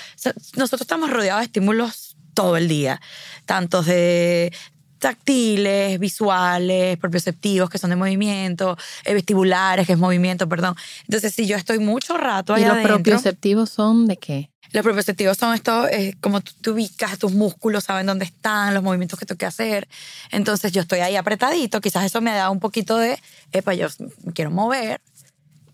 Nosotros 0.56 0.80
estamos 0.80 1.10
rodeados 1.10 1.42
de 1.42 1.44
estímulos 1.44 2.15
todo 2.36 2.56
el 2.56 2.68
día, 2.68 3.00
tantos 3.46 3.86
de 3.86 4.52
táctiles, 4.98 5.98
visuales, 5.98 6.96
propioceptivos, 6.98 7.68
que 7.68 7.78
son 7.78 7.90
de 7.90 7.96
movimiento, 7.96 8.78
eh, 9.04 9.14
vestibulares, 9.14 9.86
que 9.86 9.94
es 9.94 9.98
movimiento, 9.98 10.48
perdón. 10.48 10.74
Entonces, 11.02 11.34
si 11.34 11.46
yo 11.46 11.56
estoy 11.56 11.78
mucho 11.78 12.16
rato 12.16 12.52
¿Y 12.54 12.60
allá 12.60 12.68
los 12.68 12.76
adentro, 12.76 12.94
propioceptivos 12.94 13.70
son 13.70 14.06
de 14.06 14.16
qué? 14.16 14.50
los 14.72 14.82
propioceptivos 14.82 15.38
son 15.38 15.54
estos, 15.54 15.88
eh, 15.90 16.16
como 16.20 16.40
tú 16.40 16.52
te 16.60 16.70
ubicas, 16.70 17.18
tus 17.18 17.32
músculos 17.32 17.84
saben 17.84 18.04
dónde 18.04 18.24
están, 18.24 18.74
los 18.74 18.82
movimientos 18.82 19.18
que 19.18 19.24
tengo 19.24 19.38
que 19.38 19.46
hacer. 19.46 19.88
Entonces 20.30 20.72
yo 20.72 20.82
estoy 20.82 21.00
ahí 21.00 21.16
apretadito, 21.16 21.80
quizás 21.80 22.04
eso 22.04 22.20
me 22.20 22.32
da 22.32 22.50
un 22.50 22.60
poquito 22.60 22.98
de, 22.98 23.18
epa, 23.52 23.74
yo 23.74 23.88
me 24.24 24.32
quiero 24.32 24.50
mover 24.50 25.00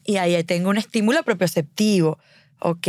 y 0.04 0.16
ahí 0.16 0.42
tengo 0.44 0.70
un 0.70 0.76
estímulo 0.76 1.22
propioceptivo, 1.22 2.18
¿ok? 2.62 2.88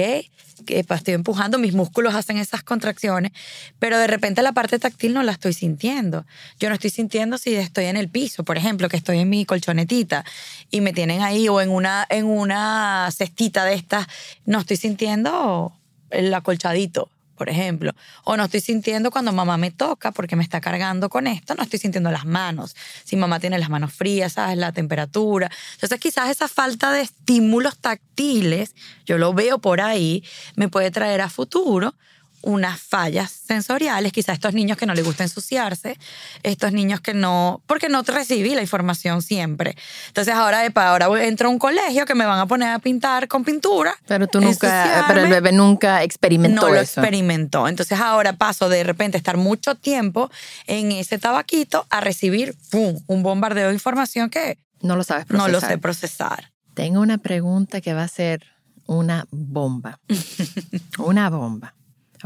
Estoy 0.68 1.13
empujando, 1.13 1.58
mis 1.58 1.74
músculos 1.74 2.15
hacen 2.15 2.38
esas 2.38 2.63
contracciones, 2.63 3.32
pero 3.80 3.98
de 3.98 4.08
repente 4.08 4.42
la 4.42 4.53
parte 4.53 4.80
táctil 4.80 5.13
no 5.13 5.24
la 5.24 5.34
estoy 5.34 5.53
sintiendo. 5.53 6.25
Yo 6.60 6.70
no 6.70 6.75
estoy 6.75 6.89
sintiendo 6.89 7.38
si 7.38 7.56
estoy 7.56 7.86
en 7.86 7.98
el 7.98 8.08
piso, 8.08 8.44
por 8.44 8.58
ejemplo, 8.58 8.88
que 8.88 8.98
estoy 8.98 9.20
en 9.20 9.30
mi 9.30 9.46
colchonetita 9.46 10.24
y 10.70 10.82
me 10.82 10.94
tienen 10.94 11.22
ahí 11.22 11.50
o 11.50 11.60
en 11.60 11.70
una, 11.70 12.06
en 12.10 12.25
una 12.25 13.10
cestita 13.12 13.65
de 13.65 13.74
estas, 13.74 14.08
no 14.46 14.60
estoy 14.60 14.77
sintiendo 14.77 15.74
el 16.12 16.34
acolchadito, 16.34 17.10
por 17.43 17.50
ejemplo. 17.50 17.91
O 18.23 18.38
no 18.38 18.45
estoy 18.45 18.62
sintiendo 18.62 19.12
cuando 19.12 19.33
mamá 19.33 19.57
me 19.57 19.69
toca 19.69 20.13
porque 20.13 20.38
me 20.38 20.43
está 20.43 20.62
cargando 20.62 21.09
con 21.09 21.27
esto, 21.27 21.55
no 21.55 21.63
estoy 21.63 21.77
sintiendo 21.77 22.09
las 22.09 22.23
manos. 22.23 22.73
Si 23.03 23.17
mamá 23.17 23.38
tiene 23.41 23.57
las 23.59 23.69
manos 23.69 23.91
frías, 23.91 24.31
¿sabes? 24.31 24.57
La 24.57 24.71
temperatura. 24.71 25.51
Entonces 25.73 26.00
quizás 26.00 26.29
esa 26.29 26.47
falta 26.47 26.93
de 26.93 27.01
estímulos 27.01 27.79
táctiles, 27.79 28.75
yo 29.05 29.17
lo 29.17 29.33
veo 29.33 29.59
por 29.59 29.81
ahí, 29.81 30.23
me 30.55 30.69
puede 30.69 30.89
traer 30.89 31.19
a 31.19 31.27
futuro 31.27 31.95
unas 32.43 32.79
fallas 32.79 33.31
sensoriales, 33.31 34.12
quizás 34.12 34.33
estos 34.33 34.53
niños 34.53 34.77
que 34.77 34.85
no 34.85 34.93
les 34.93 35.03
gusta 35.03 35.23
ensuciarse, 35.23 35.97
estos 36.43 36.73
niños 36.73 37.00
que 37.01 37.13
no, 37.13 37.63
porque 37.65 37.89
no 37.89 38.03
recibí 38.03 38.53
la 38.53 38.62
información 38.62 39.21
siempre. 39.21 39.75
Entonces 40.07 40.33
ahora, 40.33 40.65
epa, 40.65 40.89
ahora 40.89 41.25
entro 41.25 41.47
a 41.47 41.51
un 41.51 41.57
colegio 41.57 42.05
que 42.05 42.15
me 42.15 42.25
van 42.25 42.39
a 42.39 42.45
poner 42.45 42.69
a 42.69 42.79
pintar 42.79 43.27
con 43.27 43.43
pintura. 43.43 43.95
Pero 44.07 44.27
tú 44.27 44.41
nunca, 44.41 45.05
pero 45.07 45.21
el 45.21 45.29
bebé 45.29 45.53
nunca 45.53 46.03
experimentó 46.03 46.63
no 46.63 46.69
lo 46.69 46.81
eso. 46.81 47.01
experimentó. 47.01 47.67
Entonces 47.67 48.00
ahora 48.00 48.33
paso 48.33 48.67
de 48.67 48.83
repente 48.83 49.17
estar 49.17 49.38
mucho 49.38 49.75
tiempo 49.75 50.29
en 50.67 50.91
ese 50.91 51.17
tabaquito 51.17 51.88
a 51.89 52.01
recibir 52.01 52.55
pum, 52.69 53.00
un 53.07 53.23
bombardeo 53.23 53.69
de 53.69 53.73
información 53.73 54.29
que 54.29 54.57
no 54.81 54.97
lo 54.97 55.03
sabes 55.03 55.29
no 55.29 55.47
lo 55.47 55.62
sé 55.62 55.77
procesar. 55.77 56.51
Tengo 56.73 57.00
una 57.00 57.19
pregunta 57.19 57.79
que 57.79 57.93
va 57.93 58.03
a 58.03 58.07
ser 58.07 58.43
una 58.85 59.27
bomba. 59.31 60.00
una 60.97 61.29
bomba. 61.29 61.73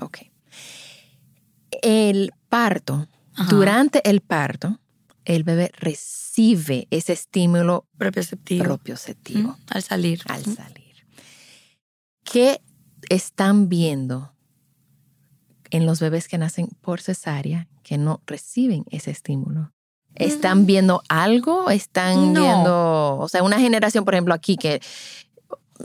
Ok. 0.02 0.20
El 1.82 2.32
parto, 2.50 3.08
Ajá. 3.36 3.50
durante 3.50 4.08
el 4.10 4.22
parto, 4.22 4.80
el 5.26 5.44
bebé 5.44 5.72
recibe 5.78 6.88
ese 6.92 7.14
estímulo 7.14 7.86
Propioceptivo. 7.98 8.64
propioceptivo 8.64 9.50
Mm, 9.50 9.56
Al 9.70 9.84
salir. 9.84 10.22
al 10.28 10.44
salir. 10.46 11.06
¿Qué 12.24 12.62
están 13.10 13.70
viendo 13.70 14.34
en 15.70 15.86
los 15.86 16.00
bebés 16.00 16.28
que 16.28 16.38
nacen 16.38 16.68
por 16.82 17.02
cesárea 17.02 17.68
que 17.84 17.98
no 17.98 18.22
reciben 18.26 18.86
ese 18.90 19.12
estímulo? 19.12 19.72
¿Están 20.16 20.66
viendo 20.66 21.04
algo? 21.10 21.70
¿Están 21.70 22.34
No. 22.34 22.42
viendo, 22.42 23.18
o 23.20 23.30
sea, 23.30 23.44
una 23.44 23.60
generación, 23.60 24.04
por 24.04 24.16
ejemplo, 24.16 24.34
aquí 24.34 24.58
que, 24.58 24.82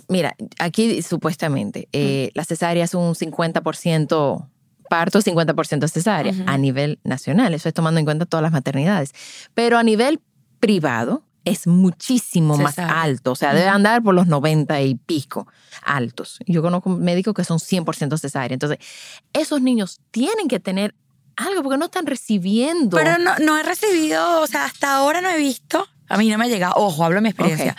mira, 0.09 0.35
aquí 0.59 1.03
supuestamente 1.03 1.89
eh, 1.93 2.31
la 2.35 2.45
cesárea 2.45 2.85
es 2.85 2.95
un 2.95 3.15
50% 3.15 4.49
parto, 4.89 5.21
50% 5.21 5.89
cesárea 5.89 6.35
a 6.47 6.59
nivel 6.59 6.99
nacional. 7.05 7.55
Eso 7.55 7.69
es 7.69 7.75
tomando 7.75 7.99
en 7.99 8.05
cuenta 8.05 8.27
todas 8.27 8.43
las 8.43 8.53
maternidades. 8.53 9.13
Pero 9.55 9.79
a 9.79 9.83
nivel 9.83 10.21
privado 10.61 11.25
es 11.45 11.67
muchísimo 11.67 12.57
más 12.57 12.79
alto. 12.79 13.33
O 13.33 13.35
sea, 13.35 13.55
debe 13.55 13.69
andar 13.69 14.03
por 14.03 14.15
los 14.15 14.27
90 14.27 14.81
y 14.83 14.95
pico 14.95 15.47
altos. 15.83 16.39
Yo 16.47 16.63
conozco 16.63 16.91
médicos 16.91 17.35
que 17.35 17.45
son 17.45 17.59
100% 17.59 18.19
cesárea. 18.19 18.55
Entonces, 18.55 18.79
esos 19.33 19.61
niños 19.63 20.01
tienen 20.11 20.47
que 20.47 20.61
tener 20.61 20.95
algo 21.37 21.63
porque 21.63 21.79
no 21.79 21.87
están 21.87 22.07
recibiendo. 22.07 22.97
Pero 22.97 23.19
no, 23.19 23.37
no 23.39 23.59
he 23.59 23.63
recibido, 23.63 24.43
o 24.43 24.47
sea, 24.47 24.67
hasta 24.67 24.95
ahora 24.95 25.21
no 25.21 25.31
he 25.31 25.39
visto, 25.39 25.89
a 26.13 26.19
mí 26.19 26.29
no 26.29 26.37
me 26.37 26.51
llega, 26.51 26.73
ojo, 26.77 27.05
hablo 27.05 27.17
de 27.17 27.23
mi 27.23 27.29
experiencia. 27.31 27.75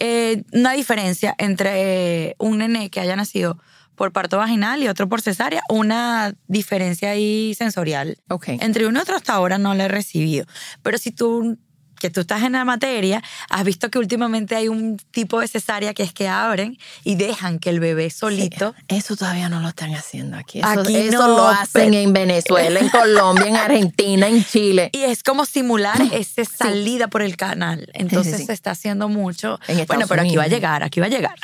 Eh, 0.00 0.42
una 0.52 0.72
diferencia 0.72 1.34
entre 1.38 2.28
eh, 2.28 2.36
un 2.38 2.58
nene 2.58 2.90
que 2.90 3.00
haya 3.00 3.16
nacido 3.16 3.58
por 3.94 4.12
parto 4.12 4.38
vaginal 4.38 4.82
y 4.82 4.88
otro 4.88 5.08
por 5.08 5.20
cesárea, 5.20 5.62
una 5.68 6.34
diferencia 6.48 7.10
ahí 7.10 7.54
sensorial. 7.54 8.18
Entre 8.46 8.86
uno 8.86 8.98
y 8.98 9.02
otro 9.02 9.16
hasta 9.16 9.34
ahora 9.34 9.58
no 9.58 9.74
la 9.74 9.84
he 9.84 9.88
recibido. 9.88 10.46
Pero 10.82 10.98
si 10.98 11.12
tú, 11.12 11.58
que 12.04 12.10
tú 12.10 12.20
estás 12.20 12.42
en 12.42 12.52
la 12.52 12.66
materia, 12.66 13.22
has 13.48 13.64
visto 13.64 13.88
que 13.90 13.98
últimamente 13.98 14.54
hay 14.54 14.68
un 14.68 14.98
tipo 15.10 15.40
de 15.40 15.48
cesárea 15.48 15.94
que 15.94 16.02
es 16.02 16.12
que 16.12 16.28
abren 16.28 16.76
y 17.02 17.14
dejan 17.14 17.58
que 17.58 17.70
el 17.70 17.80
bebé 17.80 18.10
solito... 18.10 18.74
Eso 18.88 19.16
todavía 19.16 19.48
no 19.48 19.60
lo 19.60 19.68
están 19.68 19.94
haciendo 19.94 20.36
aquí. 20.36 20.58
Eso, 20.58 20.68
Aquí 20.68 20.94
eso 20.96 21.26
no, 21.26 21.28
lo 21.28 21.48
hacen 21.48 21.90
pero- 21.90 21.96
en 21.96 22.12
Venezuela, 22.12 22.78
en 22.78 22.90
Colombia, 22.90 23.46
en 23.46 23.56
Argentina, 23.56 24.28
en 24.28 24.44
Chile. 24.44 24.90
Y 24.92 24.98
es 25.04 25.22
como 25.22 25.46
simular 25.46 25.96
esa 26.12 26.44
salida 26.44 27.08
por 27.08 27.22
el 27.22 27.38
canal. 27.38 27.88
Entonces 27.94 28.36
sí. 28.36 28.44
se 28.44 28.52
está 28.52 28.72
haciendo 28.72 29.08
mucho. 29.08 29.58
En 29.66 29.86
bueno, 29.86 30.06
pero 30.06 30.20
aquí 30.20 30.36
va 30.36 30.42
a 30.42 30.48
llegar, 30.48 30.82
aquí 30.82 31.00
va 31.00 31.06
a 31.06 31.08
llegar. 31.08 31.36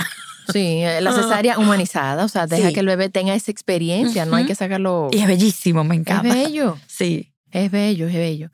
Sí, 0.53 0.83
eh, 0.83 1.01
la 1.01 1.13
cesárea 1.15 1.59
humanizada, 1.59 2.23
o 2.23 2.29
sea, 2.29 2.47
deja 2.47 2.69
Sí. 2.69 2.75
que 2.75 2.81
el 2.81 2.87
bebé 2.87 3.09
tenga 3.09 3.35
esa 3.35 3.51
experiencia, 3.51 4.27
no 4.27 4.37
hay 4.37 4.45
que 4.45 4.55
sacarlo. 4.55 5.09
Y 5.11 5.21
es 5.21 5.27
bellísimo, 5.27 5.85
me 5.85 5.95
Es 5.95 6.01
encanta. 6.03 6.35
bello, 6.35 6.77
Sí. 6.87 7.30
Es 7.53 7.71
bello, 7.71 8.07
es 8.09 8.15
bello. 8.15 8.51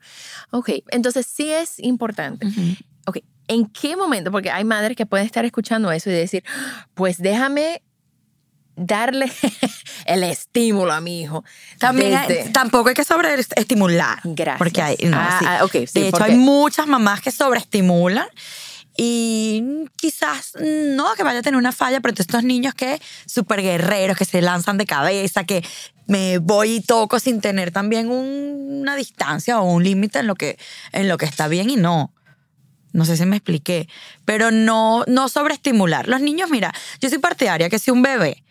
Ok, 0.51 0.69
entonces 0.89 1.25
sí 1.27 1.51
es 1.51 1.79
importante. 1.79 2.47
Ok, 3.05 3.19
¿en 3.47 3.65
qué 3.67 3.95
momento? 3.95 4.31
Porque 4.31 4.49
hay 4.51 4.63
madres 4.63 4.95
que 4.97 5.05
pueden 5.05 5.25
estar 5.25 5.45
escuchando 5.45 5.91
eso 5.91 6.09
y 6.09 6.13
decir, 6.13 6.43
pues 6.93 7.17
déjame 7.17 7.81
darle 8.75 9.31
el 10.05 10.23
estímulo 10.23 10.93
a 10.93 11.01
mi 11.01 11.21
hijo. 11.21 11.43
También 11.79 12.15
hay- 12.15 12.49
tampoco 12.51 12.89
hay 12.89 12.95
que 12.95 13.03
sobreestimular. 13.03 14.19
Gracias. 14.23 14.57
Porque 14.59 14.81
hay, 14.81 14.97
no, 15.03 15.17
Ah, 15.19 15.37
sí. 15.39 15.45
ah, 15.47 15.63
ok, 15.63 15.71
sí, 15.71 15.87
de 15.99 16.07
hecho, 16.09 16.11
porque- 16.17 16.31
hay 16.33 16.37
muchas 16.37 16.85
mamás 16.87 17.21
que 17.21 17.31
sobreestimulan 17.31 18.27
y 18.97 19.63
quizás 19.95 20.53
no 20.61 21.13
que 21.15 21.23
vaya 21.23 21.39
a 21.39 21.41
tener 21.43 21.57
una 21.57 21.71
falla, 21.71 22.01
pero 22.01 22.15
estos 22.17 22.43
niños 22.43 22.73
que 22.73 22.99
súper 23.27 23.61
guerreros, 23.61 24.17
que 24.17 24.25
se 24.25 24.41
lanzan 24.41 24.77
de 24.77 24.85
cabeza, 24.87 25.43
que 25.43 25.63
me 26.07 26.39
voy 26.39 26.77
y 26.77 26.81
toco 26.81 27.19
sin 27.19 27.39
tener 27.39 27.71
también 27.71 28.09
un- 28.09 28.79
una 28.81 28.95
distancia 28.95 29.59
o 29.59 29.71
un 29.71 29.83
límite 29.83 30.19
en 30.19 30.27
lo 30.27 30.35
que 30.35 30.57
en 30.91 31.07
lo 31.07 31.17
que 31.17 31.25
está 31.25 31.47
bien 31.47 31.69
y 31.69 31.75
no. 31.75 32.13
No 32.93 33.05
sé 33.05 33.17
si 33.17 33.25
me 33.25 33.35
expliqué, 33.35 33.87
pero 34.25 34.49
no, 34.49 35.03
no 35.07 35.29
sobreestimular. 35.29 36.07
Los 36.07 36.21
niños, 36.21 36.49
mira, 36.49 36.73
yo 36.99 37.09
soy 37.09 37.19
partidaria 37.19 37.69
que 37.69 37.77
si 37.79 37.91
un 37.91 38.01
bebé 38.01 38.43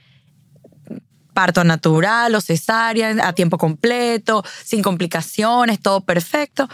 parto 1.32 1.64
natural 1.64 2.34
o 2.34 2.40
cesárea 2.40 3.14
a 3.26 3.32
tiempo 3.34 3.58
completo, 3.58 4.42
sin 4.64 4.82
complicaciones, 4.82 5.80
todo 5.80 6.00
perfecto. 6.02 6.68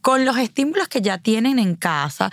Con 0.00 0.24
los 0.24 0.36
estímulos 0.38 0.88
que 0.88 1.00
ya 1.02 1.18
tienen 1.18 1.58
en 1.58 1.76
casa, 1.76 2.30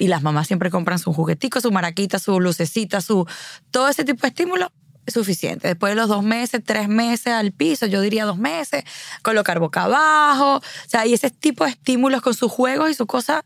y 0.00 0.08
las 0.08 0.22
mamás 0.22 0.46
siempre 0.46 0.70
compran 0.70 0.98
su 0.98 1.12
juguetico, 1.12 1.60
su 1.60 1.70
maraquita, 1.70 2.18
su 2.18 2.40
lucecita, 2.40 3.00
su 3.00 3.26
todo 3.70 3.88
ese 3.88 4.02
tipo 4.02 4.22
de 4.22 4.28
estímulos, 4.28 4.70
es 5.04 5.14
suficiente. 5.14 5.68
Después 5.68 5.92
de 5.92 5.96
los 5.96 6.08
dos 6.08 6.24
meses, 6.24 6.62
tres 6.64 6.88
meses 6.88 7.28
al 7.28 7.52
piso, 7.52 7.86
yo 7.86 8.00
diría 8.00 8.24
dos 8.24 8.38
meses, 8.38 8.82
colocar 9.22 9.60
boca 9.60 9.84
abajo, 9.84 10.56
o 10.56 10.88
sea, 10.88 11.06
y 11.06 11.12
ese 11.12 11.30
tipo 11.30 11.64
de 11.64 11.70
estímulos 11.70 12.22
con 12.22 12.34
sus 12.34 12.50
juegos 12.50 12.90
y 12.90 12.94
su 12.94 13.06
cosa, 13.06 13.44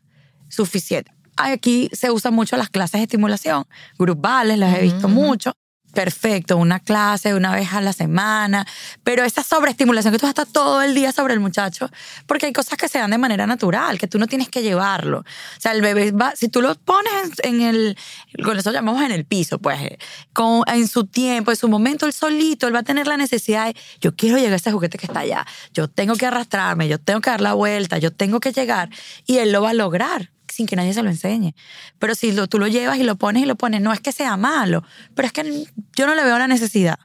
suficiente. 0.48 1.12
Aquí 1.36 1.90
se 1.92 2.12
usan 2.12 2.32
mucho 2.32 2.56
las 2.56 2.70
clases 2.70 3.00
de 3.00 3.04
estimulación, 3.04 3.66
grupales, 3.98 4.56
las 4.56 4.78
he 4.78 4.82
visto 4.82 5.08
mucho. 5.08 5.56
Perfecto, 5.94 6.56
una 6.56 6.80
clase 6.80 7.34
una 7.34 7.54
vez 7.54 7.72
a 7.72 7.80
la 7.80 7.92
semana, 7.92 8.66
pero 9.04 9.22
esa 9.22 9.44
sobreestimulación 9.44 10.12
que 10.12 10.18
tú 10.18 10.26
estás 10.26 10.48
todo 10.48 10.82
el 10.82 10.92
día 10.92 11.12
sobre 11.12 11.34
el 11.34 11.40
muchacho, 11.40 11.88
porque 12.26 12.46
hay 12.46 12.52
cosas 12.52 12.76
que 12.76 12.88
se 12.88 12.98
dan 12.98 13.12
de 13.12 13.18
manera 13.18 13.46
natural, 13.46 13.96
que 13.98 14.08
tú 14.08 14.18
no 14.18 14.26
tienes 14.26 14.48
que 14.48 14.62
llevarlo. 14.62 15.20
O 15.20 15.60
sea, 15.60 15.70
el 15.70 15.82
bebé 15.82 16.10
va, 16.10 16.34
si 16.34 16.48
tú 16.48 16.62
lo 16.62 16.74
pones 16.74 17.30
en, 17.44 17.60
el, 17.60 17.96
que 18.36 18.42
nosotros 18.42 18.74
llamamos 18.74 19.02
en 19.02 19.12
el 19.12 19.24
piso, 19.24 19.60
pues, 19.60 19.80
eh, 19.82 19.98
con, 20.32 20.64
en 20.66 20.88
su 20.88 21.06
tiempo, 21.06 21.52
en 21.52 21.56
su 21.56 21.68
momento, 21.68 22.06
él 22.06 22.12
solito, 22.12 22.66
él 22.66 22.74
va 22.74 22.80
a 22.80 22.84
tener 22.84 23.06
la 23.06 23.16
necesidad 23.16 23.66
de, 23.66 23.76
yo 24.00 24.16
quiero 24.16 24.36
llegar 24.36 24.54
a 24.54 24.56
ese 24.56 24.72
juguete 24.72 24.98
que 24.98 25.06
está 25.06 25.20
allá, 25.20 25.46
yo 25.72 25.86
tengo 25.86 26.16
que 26.16 26.26
arrastrarme, 26.26 26.88
yo 26.88 26.98
tengo 26.98 27.20
que 27.20 27.30
dar 27.30 27.40
la 27.40 27.54
vuelta, 27.54 27.98
yo 27.98 28.12
tengo 28.12 28.40
que 28.40 28.50
llegar, 28.50 28.90
y 29.26 29.38
él 29.38 29.52
lo 29.52 29.62
va 29.62 29.70
a 29.70 29.74
lograr 29.74 30.33
sin 30.54 30.66
que 30.66 30.76
nadie 30.76 30.94
se 30.94 31.02
lo 31.02 31.10
enseñe. 31.10 31.54
Pero 31.98 32.14
si 32.14 32.34
tú 32.48 32.58
lo 32.58 32.66
llevas 32.66 32.98
y 32.98 33.02
lo 33.02 33.16
pones 33.16 33.42
y 33.42 33.46
lo 33.46 33.56
pones, 33.56 33.80
no 33.80 33.92
es 33.92 34.00
que 34.00 34.12
sea 34.12 34.36
malo, 34.36 34.84
pero 35.14 35.26
es 35.26 35.32
que 35.32 35.66
yo 35.96 36.06
no 36.06 36.14
le 36.14 36.24
veo 36.24 36.38
la 36.38 36.48
necesidad. 36.48 36.98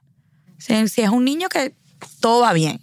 Si, 0.57 0.87
si 0.87 1.01
es 1.01 1.09
un 1.09 1.25
niño 1.25 1.49
que 1.49 1.75
todo 2.19 2.41
va 2.41 2.53
bien. 2.53 2.79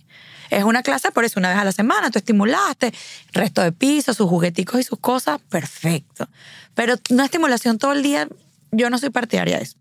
Es 0.51 0.65
una 0.65 0.83
clase, 0.83 1.11
por 1.11 1.25
eso 1.25 1.41
una 1.41 1.49
vez 1.49 1.59
a 1.59 1.65
la 1.65 1.73
semana 1.73 2.11
tú 2.11 2.19
estimulaste, 2.19 2.93
resto 3.33 3.63
de 3.63 3.73
piso, 3.73 4.15
sus 4.15 4.29
jugueticos 4.29 4.81
y 4.81 4.85
sus 4.85 4.99
cosas, 4.99 5.41
perfecto. 5.49 6.29
Pero 6.75 6.95
una 7.11 7.25
estimulación 7.25 7.79
todo 7.79 7.93
el 7.93 8.03
día, 8.03 8.29
yo 8.71 8.91
no 8.91 8.99
soy 8.99 9.11
partidaria 9.11 9.57
de 9.57 9.65
eso. 9.65 9.77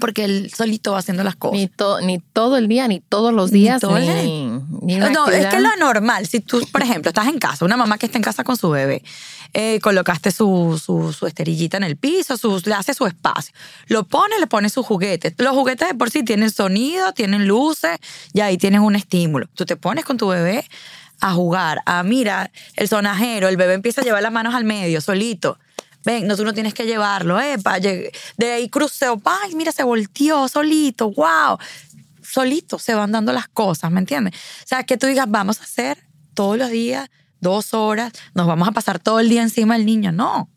Porque 0.00 0.24
él 0.24 0.50
solito 0.56 0.92
va 0.92 0.98
haciendo 0.98 1.22
las 1.24 1.36
cosas. 1.36 1.58
Ni, 1.58 1.66
to- 1.68 2.00
ni 2.00 2.18
todo 2.18 2.56
el 2.56 2.68
día, 2.68 2.88
ni 2.88 3.00
todos 3.00 3.32
los 3.32 3.52
Ni 3.52 3.60
días, 3.60 3.80
todo 3.80 3.98
ni, 3.98 4.06
ni 4.82 4.96
No, 4.96 5.26
es 5.28 5.46
que 5.46 5.60
lo 5.60 5.76
normal, 5.76 6.26
si 6.26 6.40
tú, 6.40 6.66
por 6.72 6.82
ejemplo, 6.82 7.10
estás 7.10 7.26
en 7.28 7.38
casa, 7.38 7.64
una 7.64 7.76
mamá 7.76 7.98
que 7.98 8.06
está 8.06 8.18
en 8.18 8.24
casa 8.24 8.44
con 8.44 8.56
su 8.56 8.70
bebé, 8.70 9.02
eh, 9.54 9.78
colocaste 9.80 10.30
su, 10.30 10.80
su, 10.82 11.12
su 11.12 11.26
esterillita 11.26 11.76
en 11.76 11.84
el 11.84 11.96
piso, 11.96 12.36
su- 12.36 12.62
le 12.64 12.74
hace 12.74 12.94
su 12.94 13.06
espacio, 13.06 13.54
lo 13.88 14.04
pone, 14.04 14.38
le 14.40 14.46
pone 14.46 14.70
sus 14.70 14.86
juguetes. 14.86 15.34
Los 15.38 15.52
juguetes 15.54 15.88
de 15.88 15.94
por 15.94 16.10
sí 16.10 16.22
tienen 16.24 16.50
sonido, 16.50 17.12
tienen 17.12 17.46
luces, 17.46 17.98
y 18.32 18.40
ahí 18.40 18.56
tienes 18.56 18.80
un 18.80 18.96
estímulo. 18.96 19.46
Tú 19.54 19.66
te 19.66 19.76
pones 19.76 20.04
con 20.04 20.16
tu 20.16 20.28
bebé 20.28 20.64
a 21.20 21.32
jugar, 21.34 21.82
a 21.86 22.02
mira, 22.02 22.50
el 22.76 22.88
sonajero, 22.88 23.48
el 23.48 23.56
bebé 23.56 23.74
empieza 23.74 24.00
a 24.00 24.04
llevar 24.04 24.22
las 24.22 24.32
manos 24.32 24.54
al 24.54 24.64
medio, 24.64 25.00
solito. 25.00 25.58
Ven, 26.04 26.26
no, 26.26 26.36
tú 26.36 26.44
no 26.44 26.52
tienes 26.52 26.74
que 26.74 26.84
llevarlo, 26.84 27.38
llegué- 27.38 28.10
de 28.36 28.52
ahí 28.52 28.68
cruceo, 28.68 29.20
ay, 29.24 29.54
mira, 29.54 29.72
se 29.72 29.82
volteó 29.84 30.48
solito, 30.48 31.10
wow 31.12 31.58
solito 32.32 32.78
se 32.78 32.94
van 32.94 33.12
dando 33.12 33.32
las 33.32 33.48
cosas, 33.48 33.90
¿me 33.90 34.00
entiendes? 34.00 34.34
O 34.34 34.66
sea, 34.66 34.84
que 34.84 34.96
tú 34.96 35.06
digas, 35.06 35.26
vamos 35.28 35.60
a 35.60 35.64
hacer 35.64 35.98
todos 36.34 36.56
los 36.56 36.70
días, 36.70 37.10
dos 37.40 37.74
horas, 37.74 38.12
nos 38.34 38.46
vamos 38.46 38.66
a 38.68 38.72
pasar 38.72 38.98
todo 38.98 39.20
el 39.20 39.28
día 39.28 39.42
encima 39.42 39.76
del 39.76 39.84
niño. 39.84 40.12
No. 40.12 40.48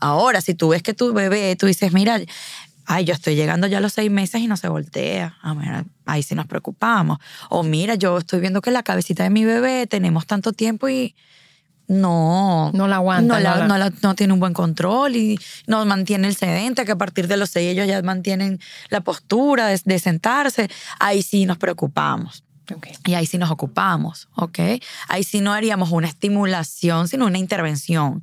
Ahora, 0.00 0.40
si 0.40 0.54
tú 0.54 0.68
ves 0.68 0.82
que 0.82 0.94
tu 0.94 1.12
bebé, 1.12 1.56
tú 1.56 1.66
dices, 1.66 1.92
mira, 1.92 2.20
ay, 2.84 3.04
yo 3.04 3.14
estoy 3.14 3.36
llegando 3.36 3.66
ya 3.66 3.78
a 3.78 3.80
los 3.80 3.94
seis 3.94 4.10
meses 4.10 4.40
y 4.40 4.46
no 4.46 4.56
se 4.56 4.68
voltea. 4.68 5.38
Ah, 5.42 5.54
mira, 5.54 5.84
ahí 6.04 6.22
sí 6.22 6.34
nos 6.34 6.46
preocupamos. 6.46 7.18
O 7.48 7.62
mira, 7.62 7.94
yo 7.94 8.18
estoy 8.18 8.40
viendo 8.40 8.60
que 8.60 8.70
la 8.70 8.82
cabecita 8.82 9.22
de 9.22 9.30
mi 9.30 9.44
bebé 9.44 9.86
tenemos 9.86 10.26
tanto 10.26 10.52
tiempo 10.52 10.88
y 10.88 11.16
no. 11.88 12.70
No 12.74 12.86
la 12.86 12.96
aguanta, 12.96 13.34
No, 13.34 13.40
la- 13.40 13.50
no 13.54 13.56
la- 13.60 13.66
no 13.66 13.78
la- 13.78 13.92
no 14.02 14.14
tiene 14.14 14.32
un 14.34 14.40
buen 14.40 14.52
control 14.54 15.16
y 15.16 15.38
no 15.66 15.84
mantiene 15.84 16.28
el 16.28 16.36
sedente, 16.36 16.84
que 16.84 16.92
a 16.92 16.96
partir 16.98 17.26
de 17.28 17.36
los 17.36 17.50
seis 17.50 17.72
ellos 17.72 17.86
ya 17.88 18.00
mantienen 18.02 18.60
la 18.90 19.00
postura 19.00 19.66
de, 19.66 19.80
de 19.84 19.98
sentarse. 19.98 20.68
Ahí 21.00 21.22
sí 21.22 21.46
nos 21.46 21.58
preocupamos. 21.58 22.44
Ok. 22.74 22.86
Y 23.06 23.14
ahí 23.14 23.24
sí 23.24 23.38
nos 23.38 23.50
ocupamos, 23.50 24.28
¿ok? 24.36 24.58
Ahí 25.08 25.24
sí 25.24 25.40
no 25.40 25.54
haríamos 25.54 25.90
una 25.90 26.06
estimulación, 26.08 27.08
sino 27.08 27.24
una 27.26 27.38
intervención. 27.38 28.22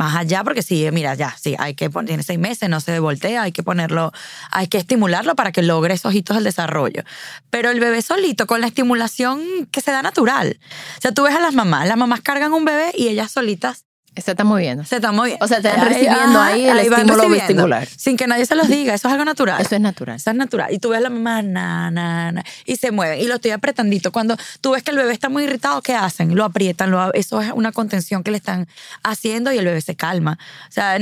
Más 0.00 0.16
allá, 0.16 0.44
porque 0.44 0.62
sí, 0.62 0.88
mira, 0.92 1.14
ya, 1.14 1.36
sí, 1.38 1.56
hay 1.58 1.74
que 1.74 1.90
poner, 1.90 2.06
tiene 2.06 2.22
seis 2.22 2.38
meses, 2.38 2.70
no 2.70 2.80
se 2.80 2.98
voltea, 3.00 3.42
hay 3.42 3.52
que 3.52 3.62
ponerlo, 3.62 4.12
hay 4.50 4.66
que 4.66 4.78
estimularlo 4.78 5.36
para 5.36 5.52
que 5.52 5.62
logre 5.62 5.92
esos 5.92 6.14
hitos 6.14 6.36
del 6.36 6.44
desarrollo. 6.44 7.02
Pero 7.50 7.68
el 7.68 7.80
bebé 7.80 8.00
solito, 8.00 8.46
con 8.46 8.62
la 8.62 8.66
estimulación 8.66 9.42
que 9.70 9.82
se 9.82 9.90
da 9.90 10.00
natural. 10.00 10.58
O 10.96 11.00
sea, 11.02 11.12
tú 11.12 11.24
ves 11.24 11.34
a 11.34 11.40
las 11.40 11.52
mamás, 11.52 11.86
las 11.86 11.98
mamás 11.98 12.22
cargan 12.22 12.54
un 12.54 12.64
bebé 12.64 12.92
y 12.96 13.08
ellas 13.08 13.30
solitas 13.30 13.84
Se 14.16 14.32
está 14.32 14.44
moviendo. 14.44 14.84
se 14.84 14.96
están 14.96 15.14
moviendo. 15.14 15.44
O 15.44 15.48
sea, 15.48 15.58
están 15.58 15.88
recibiendo 15.88 16.40
ahí 16.40 16.64
el 16.66 16.90
van 16.90 17.00
estímulo 17.00 17.28
vestibular. 17.28 17.86
Sin 17.86 18.16
que 18.16 18.26
nadie 18.26 18.44
se 18.44 18.54
los 18.54 18.68
diga, 18.68 18.92
eso 18.92 19.08
es 19.08 19.12
algo 19.12 19.24
natural. 19.24 19.60
Eso 19.62 19.76
es 19.76 19.80
natural. 19.80 20.16
Eso 20.16 20.30
es 20.30 20.36
natural. 20.36 20.72
Y 20.72 20.78
tú 20.78 20.90
ves 20.90 20.98
a 20.98 21.02
la 21.02 21.10
mamá, 21.10 21.42
na, 21.42 21.90
na, 21.90 22.32
na, 22.32 22.44
y 22.66 22.76
se 22.76 22.90
mueven. 22.90 23.20
Y 23.20 23.26
lo 23.26 23.36
estoy 23.36 23.52
apretandito. 23.52 24.10
Cuando 24.10 24.36
tú 24.60 24.72
ves 24.72 24.82
que 24.82 24.90
el 24.90 24.96
bebé 24.96 25.12
está 25.12 25.28
muy 25.28 25.44
irritado, 25.44 25.80
¿qué 25.80 25.94
hacen? 25.94 26.34
Lo 26.34 26.44
aprietan. 26.44 26.90
Lo, 26.90 27.12
eso 27.14 27.40
es 27.40 27.52
una 27.52 27.72
contención 27.72 28.22
que 28.22 28.32
le 28.32 28.36
están 28.36 28.66
haciendo 29.02 29.52
y 29.52 29.58
el 29.58 29.64
bebé 29.64 29.80
se 29.80 29.94
calma. 29.94 30.38
O 30.68 30.72
sea, 30.72 30.98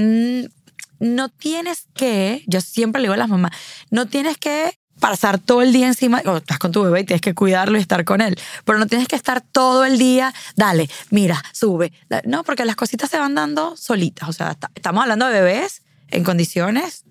no 1.00 1.28
tienes 1.28 1.86
que, 1.94 2.42
yo 2.46 2.60
siempre 2.60 3.00
le 3.00 3.06
digo 3.06 3.14
a 3.14 3.18
las 3.18 3.28
mamás, 3.28 3.52
no 3.90 4.06
tienes 4.06 4.36
que 4.36 4.77
pasar 4.98 5.38
todo 5.38 5.62
el 5.62 5.72
día 5.72 5.86
encima, 5.86 6.22
o 6.26 6.38
estás 6.38 6.58
con 6.58 6.72
tu 6.72 6.82
bebé 6.82 7.00
y 7.00 7.04
tienes 7.04 7.20
que 7.20 7.34
cuidarlo 7.34 7.78
y 7.78 7.80
estar 7.80 8.04
con 8.04 8.20
él, 8.20 8.38
pero 8.64 8.78
no 8.78 8.86
tienes 8.86 9.08
que 9.08 9.16
estar 9.16 9.40
todo 9.40 9.84
el 9.84 9.98
día, 9.98 10.32
dale, 10.56 10.88
mira, 11.10 11.42
sube. 11.52 11.92
No, 12.24 12.44
porque 12.44 12.64
las 12.64 12.76
cositas 12.76 13.08
se 13.10 13.18
van 13.18 13.34
dando 13.34 13.76
solitas. 13.76 14.28
O 14.28 14.32
sea, 14.32 14.50
está- 14.52 14.70
estamos 14.74 15.02
hablando 15.02 15.26
de 15.26 15.32
bebés 15.40 15.82
en 16.08 16.24
condiciones 16.24 17.04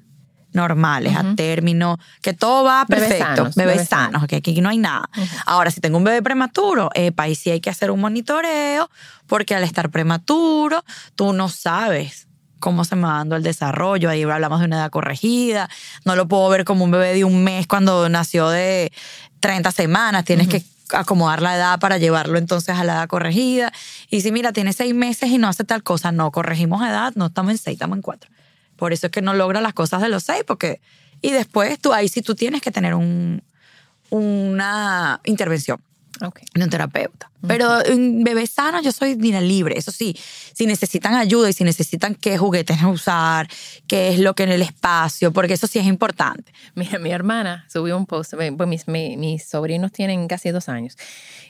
normales, 0.53 1.15
a 1.15 1.35
término, 1.35 1.99
que 2.21 2.33
todo 2.33 2.63
va 2.63 2.83
Bebés 2.87 3.09
perfecto. 3.09 3.35
sanos, 3.35 3.55
bebés 3.55 3.75
bebés 3.75 3.89
sanos, 3.89 4.25
que 4.27 4.37
aquí 4.37 4.59
no 4.61 4.69
hay 4.69 4.77
nada. 4.79 5.07
Ahora, 5.45 5.69
si 5.69 5.81
tengo 5.81 5.97
un 5.97 6.03
bebé 6.03 6.23
prematuro, 6.23 6.89
epa, 6.95 7.23
ahí 7.23 7.35
sí 7.35 7.51
hay 7.51 7.59
que 7.61 7.69
hacer 7.69 7.91
un 7.91 7.99
monitoreo, 7.99 8.89
porque 9.27 9.53
al 9.53 9.63
estar 9.63 9.91
prematuro, 9.91 10.83
tú 11.15 11.31
no 11.33 11.49
sabes 11.49 12.26
cómo 12.59 12.85
se 12.85 12.95
me 12.95 13.03
va 13.03 13.13
dando 13.13 13.35
el 13.35 13.43
desarrollo. 13.43 14.09
Ahí 14.09 14.23
hablamos 14.23 14.59
de 14.59 14.65
una 14.65 14.77
edad 14.77 14.89
corregida. 14.89 15.69
No 16.05 16.15
lo 16.15 16.27
puedo 16.27 16.47
ver 16.49 16.65
como 16.65 16.85
un 16.85 16.91
bebé 16.91 17.13
de 17.13 17.23
un 17.23 17.43
mes 17.43 17.67
cuando 17.67 18.07
nació 18.09 18.49
de 18.49 18.91
30 19.39 19.71
semanas. 19.71 20.25
Tienes 20.25 20.47
que 20.47 20.63
acomodar 20.91 21.41
la 21.41 21.55
edad 21.55 21.79
para 21.79 21.97
llevarlo 21.97 22.37
entonces 22.37 22.75
a 22.75 22.83
la 22.83 22.93
edad 22.93 23.07
corregida. 23.07 23.71
Y 24.09 24.21
si 24.21 24.31
mira, 24.31 24.53
tiene 24.53 24.73
seis 24.73 24.93
meses 24.93 25.29
y 25.29 25.37
no 25.37 25.47
hace 25.47 25.63
tal 25.63 25.83
cosa, 25.83 26.11
no 26.11 26.31
corregimos 26.31 26.81
edad, 26.81 27.13
no 27.15 27.27
estamos 27.27 27.51
en 27.51 27.57
seis, 27.57 27.75
estamos 27.75 27.97
en 27.97 28.01
cuatro. 28.01 28.29
Por 28.75 28.93
eso 28.93 29.07
es 29.07 29.11
que 29.11 29.21
no 29.21 29.33
logra 29.33 29.61
las 29.61 29.73
cosas 29.73 30.01
de 30.01 30.09
los 30.09 30.23
seis, 30.23 30.43
porque... 30.45 30.81
Y 31.19 31.31
después 31.31 31.79
tú, 31.79 31.93
ahí 31.93 32.09
sí 32.09 32.21
tú 32.21 32.35
tienes 32.35 32.61
que 32.61 32.69
tener 32.69 32.93
un, 32.93 33.41
una 34.11 35.19
intervención 35.23 35.79
Ok. 36.21 36.41
de 36.53 36.63
un 36.63 36.69
terapeuta. 36.69 37.29
Pero 37.47 37.85
en 37.85 38.23
bebés 38.23 38.49
sanos 38.49 38.83
yo 38.83 38.91
soy 38.91 39.15
mira, 39.15 39.39
libre. 39.41 39.77
Eso 39.77 39.91
sí, 39.91 40.17
si 40.53 40.65
necesitan 40.65 41.13
ayuda 41.13 41.49
y 41.49 41.53
si 41.53 41.63
necesitan 41.63 42.15
qué 42.15 42.37
juguetes 42.37 42.81
usar, 42.83 43.47
qué 43.87 44.09
es 44.09 44.19
lo 44.19 44.33
que 44.33 44.43
en 44.43 44.51
el 44.51 44.61
espacio, 44.61 45.31
porque 45.31 45.53
eso 45.53 45.67
sí 45.67 45.77
es 45.79 45.85
importante. 45.85 46.51
Mira, 46.75 46.97
mi 46.99 47.11
hermana 47.11 47.65
subió 47.71 47.95
un 47.95 48.05
post, 48.05 48.33
pues 48.35 48.67
mis, 48.67 48.87
mi- 48.87 49.17
mis 49.17 49.43
sobrinos 49.47 49.91
tienen 49.91 50.27
casi 50.27 50.49
dos 50.51 50.67
años, 50.67 50.95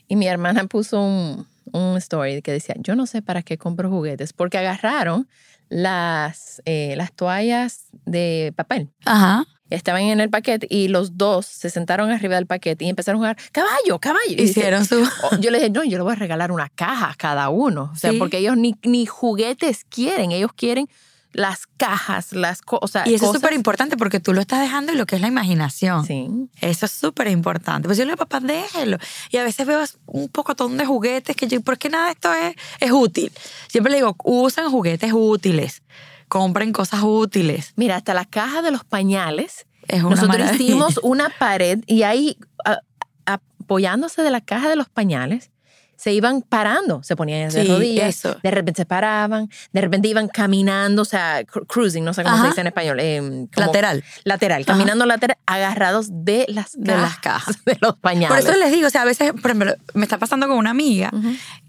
y 0.07 0.15
mi 0.17 0.27
hermana 0.27 0.65
puso 0.65 1.01
un, 1.01 1.47
un 1.71 1.97
story 1.97 2.41
que 2.41 2.51
decía, 2.51 2.75
yo 2.79 2.95
no 2.95 3.05
sé 3.07 3.21
para 3.21 3.41
qué 3.43 3.57
compro 3.57 3.89
juguetes, 3.89 4.33
porque 4.33 4.57
agarraron 4.57 5.27
las, 5.69 6.61
eh, 6.65 6.95
las 6.97 7.13
toallas 7.13 7.85
de 8.05 8.53
papel. 8.55 8.89
Ajá. 9.05 9.45
Estaban 9.69 10.01
en 10.03 10.19
el 10.21 10.29
paquete 10.29 10.67
y 10.69 10.87
los 10.87 11.17
dos 11.17 11.45
se 11.45 11.69
sentaron 11.69 12.09
arriba 12.11 12.35
del 12.35 12.45
paquete 12.45 12.85
y 12.85 12.89
empezaron 12.89 13.17
a 13.23 13.29
jugar, 13.33 13.37
caballo, 13.51 13.99
caballo. 13.99 14.41
Hicieron 14.41 14.85
su... 14.85 15.01
Oh, 15.23 15.37
Yo 15.39 15.51
le 15.51 15.57
dije, 15.57 15.69
no, 15.69 15.83
yo 15.83 15.97
le 15.97 16.03
voy 16.03 16.13
a 16.13 16.15
regalar 16.15 16.51
una 16.51 16.69
caja 16.69 17.11
a 17.11 17.15
cada 17.15 17.49
uno. 17.49 17.91
O 17.93 17.95
sea, 17.97 18.11
Sí. 18.11 18.17
porque 18.17 18.37
ellos 18.37 18.55
ni, 18.57 18.75
ni 18.83 19.05
juguetes 19.05 19.85
quieren, 19.89 20.31
ellos 20.31 20.51
quieren 20.55 20.87
las 21.33 21.67
cajas, 21.77 22.31
las 22.31 22.61
cosas. 22.61 23.05
Y 23.05 23.13
eso 23.13 23.25
es 23.25 23.31
súper 23.33 23.53
importante 23.53 23.95
porque 23.97 24.19
tú 24.19 24.33
lo 24.33 24.41
estás 24.41 24.61
dejando 24.61 24.93
en 24.93 24.97
lo 24.97 25.05
que 25.05 25.17
es 25.17 25.21
la 25.21 25.27
imaginación. 25.27 26.05
Sí. 26.05 26.27
Eso 26.61 26.85
es 26.87 26.91
súper 26.91 27.27
importante. 27.27 27.87
Pues 27.87 27.97
yo 27.97 28.05
le 28.05 28.11
digo, 28.13 28.25
papá, 28.25 28.39
déjelo. 28.39 28.97
Y 29.29 29.37
a 29.37 29.43
veces 29.43 29.67
veo 29.67 29.83
un 30.07 30.29
pocotón 30.29 30.77
de 30.77 30.85
juguetes 30.85 31.35
que 31.35 31.47
yo, 31.47 31.61
¿por 31.61 31.77
qué 31.77 31.89
nada 31.89 32.05
de 32.05 32.11
esto 32.13 32.33
es, 32.33 32.55
es 32.79 32.91
útil? 32.91 33.31
Siempre 33.67 33.91
le 33.91 33.97
digo, 33.97 34.15
usen 34.23 34.71
juguetes 34.71 35.11
útiles, 35.13 35.83
compren 36.27 36.73
cosas 36.73 37.01
útiles. 37.03 37.73
Mira, 37.75 37.95
hasta 37.97 38.13
la 38.13 38.25
caja 38.25 38.61
de 38.61 38.71
los 38.71 38.83
pañales. 38.83 39.65
Es 39.87 40.01
una 40.03 40.11
Nosotros 40.15 40.37
maravilla. 40.39 40.63
hicimos 40.63 40.99
una 41.03 41.29
pared 41.29 41.79
y 41.87 42.03
ahí, 42.03 42.37
a- 42.65 42.79
apoyándose 43.25 44.21
de 44.21 44.31
la 44.31 44.41
caja 44.41 44.69
de 44.69 44.75
los 44.75 44.89
pañales, 44.89 45.51
se 45.97 46.13
iban 46.13 46.41
parando, 46.43 47.03
se 47.03 47.15
ponían 47.17 47.49
de 47.49 47.63
Sí, 47.63 47.67
rodillas, 47.67 48.07
eso. 48.15 48.37
de 48.41 48.51
repente 48.51 48.81
se 48.81 48.85
paraban, 48.85 49.49
de 49.73 49.81
repente 49.81 50.07
iban 50.07 50.27
caminando, 50.29 51.01
o 51.01 51.05
sea, 51.05 51.41
cru- 51.41 51.65
cruising, 51.67 52.05
no 52.05 52.13
sé 52.13 52.23
cómo 52.23 52.35
Ajá. 52.35 52.43
se 52.43 52.49
dice 52.49 52.61
en 52.61 52.67
español. 52.67 52.99
em, 52.99 53.47
como- 53.47 53.65
Lateral. 53.67 54.03
Lateral, 54.23 54.65
caminando 54.65 55.05
lateral, 55.05 55.37
agarrados 55.47 56.07
de 56.11 56.45
las 56.49 56.71
De 56.79 56.95
las 56.95 57.17
cajas. 57.17 57.57
de 57.65 57.77
los 57.81 57.97
pañales. 57.97 58.29
Por 58.29 58.37
eso 58.39 58.57
les 58.57 58.71
digo, 58.71 58.87
o 58.87 58.89
sea, 58.91 59.01
a 59.01 59.05
veces, 59.05 59.31
por 59.33 59.51
ejemplo, 59.51 59.75
me 59.95 60.03
está 60.03 60.17
pasando 60.17 60.47
con 60.47 60.57
una 60.57 60.69
amiga 60.69 61.11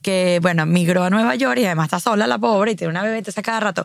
que, 0.02 0.38
bueno, 0.42 0.66
migró 0.66 1.04
a 1.04 1.10
Nueva 1.10 1.34
York 1.34 1.58
y 1.60 1.64
además 1.64 1.86
está 1.86 1.98
sola 1.98 2.26
la 2.26 2.38
pobre 2.38 2.72
y 2.72 2.76
tiene 2.76 2.90
una 2.90 3.02
bebé, 3.02 3.18
entonces 3.18 3.42
cada 3.42 3.60
rato, 3.60 3.84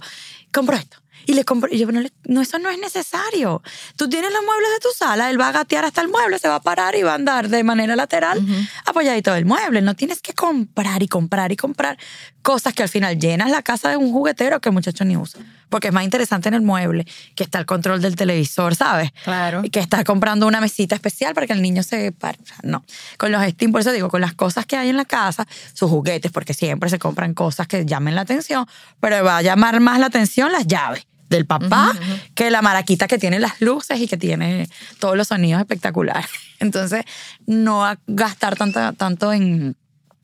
compro 0.52 0.76
esto. 0.76 0.98
Y 1.26 1.34
le 1.34 1.46
compro, 1.46 1.70
y 1.72 1.78
yo, 1.78 1.92
no, 1.92 2.02
no, 2.26 2.42
eso 2.42 2.60
no 2.60 2.70
es 2.70 2.78
necesario. 2.80 3.62
Tú 3.96 4.10
tienes 4.10 4.32
los 4.32 4.44
muebles 4.44 4.70
de 4.74 4.80
tu 4.80 4.90
sala, 4.96 5.30
él 5.30 5.40
va 5.40 5.50
a 5.50 5.52
gatear 5.52 5.86
hasta 5.86 6.02
el 6.02 6.10
mueble, 6.10 6.40
se 6.40 6.48
va 6.48 6.56
a 6.56 6.62
parar 6.62 6.96
y 6.96 7.04
va 7.04 7.12
a 7.12 7.16
andar 7.16 7.50
de 7.50 7.64
manera 7.64 7.96
lateral 7.96 8.42
apoyadito 8.86 9.34
del 9.34 9.46
mueble. 9.46 9.82
No 9.82 9.96
tienes 9.96 10.22
que 10.22 10.34
comprar 10.34 11.02
y 11.02 11.08
comprar 11.08 11.52
y 11.52 11.56
comprar 11.56 11.98
cosas 12.42 12.74
que 12.74 12.84
al 12.84 12.90
final 12.90 13.18
llenas 13.18 13.50
la 13.50 13.62
casa 13.62 13.90
de 13.90 13.98
un 13.98 14.12
juguetero 14.12 14.60
que 14.60 14.70
el 14.70 14.74
muchacho 14.74 15.06
ni 15.06 15.18
usa. 15.18 15.42
Porque 15.70 15.88
es 15.88 15.94
más 15.94 16.04
interesante 16.04 16.50
en 16.50 16.56
el 16.56 16.62
mueble 16.62 17.08
que 17.36 17.44
está 17.44 17.58
el 17.58 17.66
control 17.66 18.02
del 18.02 18.16
televisor, 18.16 18.76
¿sabes? 18.76 19.12
Claro. 19.24 19.62
Y 19.64 19.70
que 19.70 19.80
está 19.80 20.04
comprando 20.04 20.46
una 20.46 20.62
mesita 20.62 20.94
especial 20.94 21.34
para 21.34 21.48
que 21.48 21.54
el 21.54 21.62
niño 21.62 21.82
se 21.82 22.12
pare. 22.12 22.38
O 22.44 22.46
sea, 22.46 22.58
no. 22.64 22.84
Con 23.18 23.32
los 23.32 23.42
Steam, 23.44 23.72
por 23.72 23.82
eso 23.82 23.92
digo, 23.92 24.10
con 24.10 24.22
las 24.22 24.34
cosas 24.34 24.66
que 24.66 24.78
hay 24.78 24.90
en 24.90 24.98
la 24.98 25.06
casa, 25.06 25.48
sus 25.74 25.90
juguetes, 25.90 26.32
porque 26.32 26.54
siempre 26.54 26.90
se 26.90 27.00
compran 27.00 27.34
cosas 27.34 27.66
que 27.66 27.86
llamen 27.86 28.14
la 28.14 28.22
atención, 28.22 28.68
pero 29.00 29.24
va 29.24 29.38
a 29.38 29.42
llamar 29.42 29.80
más 29.80 30.00
la 30.00 30.08
atención 30.08 30.52
las 30.52 30.68
llaves 30.68 31.08
del 31.34 31.46
papá 31.46 31.94
que 32.36 32.52
la 32.52 32.62
maraquita 32.62 33.08
que 33.08 33.18
tiene 33.18 33.40
las 33.40 33.60
luces 33.60 34.00
y 34.00 34.08
que 34.08 34.18
tiene 34.18 34.70
todos 35.00 35.18
los 35.18 35.28
sonidos 35.28 35.60
espectaculares. 35.60 36.28
Entonces, 36.60 37.04
no 37.48 37.86
a 37.86 37.98
gastar 38.08 38.56
tanto, 38.56 38.94
tanto 38.94 39.34
en 39.34 39.76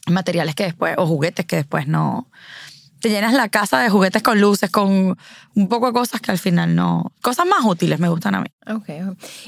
materiales 0.07 0.55
que 0.55 0.65
después, 0.65 0.95
o 0.97 1.07
juguetes 1.07 1.45
que 1.45 1.57
después 1.57 1.87
no... 1.87 2.29
Te 3.01 3.09
llenas 3.09 3.33
la 3.33 3.47
casa 3.47 3.79
de 3.79 3.89
juguetes 3.89 4.21
con 4.21 4.41
luces, 4.41 4.69
con 4.69 5.17
un 5.55 5.69
poco 5.69 5.87
de 5.87 5.93
cosas 5.93 6.21
que 6.21 6.31
al 6.31 6.37
final 6.37 6.75
no... 6.75 7.13
Cosas 7.21 7.45
más 7.45 7.63
útiles 7.63 7.99
me 7.99 8.09
gustan 8.09 8.35
a 8.35 8.41
mí. 8.41 8.49
Ok. 8.69 8.85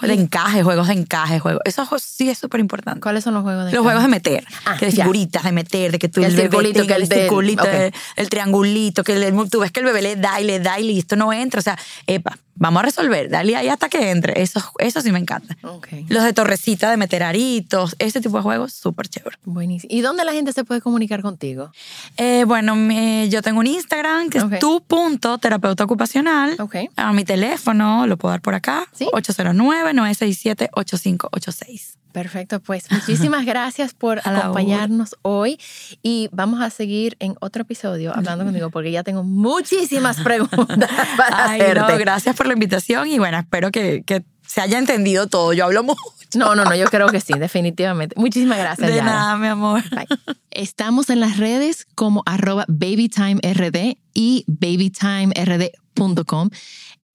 De 0.01 0.13
encaje, 0.13 0.63
juegos 0.63 0.87
de 0.87 0.93
encaje, 0.93 1.39
juegos. 1.39 1.61
Eso 1.65 1.87
sí 1.99 2.29
es 2.29 2.37
súper 2.39 2.59
importante. 2.59 2.99
¿Cuáles 3.01 3.23
son 3.23 3.33
los 3.33 3.43
juegos 3.43 3.65
de 3.65 3.71
Los 3.71 3.83
juegos 3.83 4.01
de 4.01 4.07
meter, 4.09 4.45
Ah, 4.65 4.75
que 4.79 4.87
de 4.87 4.91
figuritas, 4.91 5.43
de 5.43 5.51
meter, 5.51 5.91
de 5.91 5.99
que 5.99 6.09
tú 6.09 6.23
El 6.23 6.35
circulito, 6.35 6.85
que 6.87 6.93
el 6.93 7.07
circulito, 7.07 7.63
el, 7.65 7.93
el 8.15 8.29
triangulito, 8.29 9.03
que 9.03 9.13
el- 9.13 9.49
tú 9.49 9.59
ves 9.59 9.71
que 9.71 9.79
el 9.81 9.85
bebé 9.85 10.01
le 10.01 10.15
da 10.15 10.41
y 10.41 10.45
le 10.45 10.59
da 10.59 10.79
y 10.79 10.83
listo, 10.87 11.15
no 11.15 11.31
entra. 11.33 11.59
O 11.59 11.61
sea, 11.63 11.77
epa, 12.07 12.37
vamos 12.55 12.81
a 12.81 12.83
resolver, 12.85 13.29
dale 13.29 13.55
ahí 13.55 13.67
hasta 13.67 13.89
que 13.89 14.09
entre. 14.11 14.41
Eso, 14.41 14.61
eso 14.79 15.01
sí 15.01 15.11
me 15.11 15.19
encanta. 15.19 15.55
Ok. 15.63 15.87
Los 16.09 16.23
de 16.23 16.33
torrecita, 16.33 16.89
de 16.89 16.97
meter 16.97 17.23
aritos, 17.23 17.95
ese 17.99 18.21
tipo 18.21 18.37
de 18.37 18.43
juegos, 18.43 18.73
súper 18.73 19.07
chévere. 19.07 19.37
Buenísimo. 19.45 19.93
¿Y 19.93 20.01
dónde 20.01 20.25
la 20.25 20.31
gente 20.33 20.51
se 20.53 20.63
puede 20.63 20.81
comunicar 20.81 21.21
contigo? 21.21 21.71
Eh, 22.17 22.43
bueno, 22.47 22.75
me- 22.75 23.29
yo 23.29 23.41
tengo 23.41 23.59
un 23.59 23.67
Instagram 23.67 24.29
que 24.29 24.39
es 24.39 24.45
tu.terapeuta 24.59 25.83
ocupacional. 25.83 26.55
Ok. 26.59 26.75
A 26.95 27.13
mi 27.13 27.23
teléfono, 27.23 28.07
lo 28.07 28.17
puedo 28.17 28.31
dar 28.31 28.41
por 28.41 28.53
acá, 28.55 28.85
Sí. 28.93 29.07
809-967-8586. 29.11 31.97
Perfecto, 32.11 32.59
pues 32.59 32.91
muchísimas 32.91 33.45
gracias 33.51 33.93
por 33.93 34.19
acompañarnos 34.19 35.15
hoy 35.21 35.57
y 36.03 36.27
vamos 36.31 36.61
a 36.61 36.69
seguir 36.69 37.15
en 37.19 37.35
otro 37.39 37.61
episodio 37.63 38.11
hablando 38.15 38.43
contigo 38.43 38.69
porque 38.69 38.91
ya 38.91 39.03
tengo 39.03 39.23
muchísimas 39.23 40.19
preguntas 40.23 40.89
para 41.17 41.51
Ay, 41.51 41.59
no, 41.59 41.65
hacerte. 41.83 41.97
gracias 41.99 42.35
por 42.35 42.47
la 42.47 42.53
invitación 42.53 43.07
y 43.07 43.19
bueno, 43.19 43.37
espero 43.39 43.71
que, 43.71 44.03
que 44.03 44.23
se 44.45 44.61
haya 44.61 44.77
entendido 44.77 45.27
todo. 45.27 45.53
Yo 45.53 45.65
hablo 45.65 45.83
mucho. 45.83 46.01
No, 46.35 46.55
no, 46.55 46.65
no, 46.65 46.75
yo 46.75 46.85
creo 46.87 47.07
que 47.07 47.21
sí, 47.21 47.33
definitivamente. 47.33 48.15
Muchísimas 48.17 48.57
gracias. 48.57 48.89
De 48.89 48.97
Yara. 48.97 49.11
nada, 49.11 49.37
mi 49.37 49.47
amor. 49.47 49.81
Bye. 49.89 50.07
Estamos 50.49 51.09
en 51.09 51.21
las 51.21 51.37
redes 51.37 51.87
como 51.95 52.23
arroba 52.25 52.65
babytimerd 52.67 53.95
y 54.13 54.43
babytimerd.com. 54.47 56.49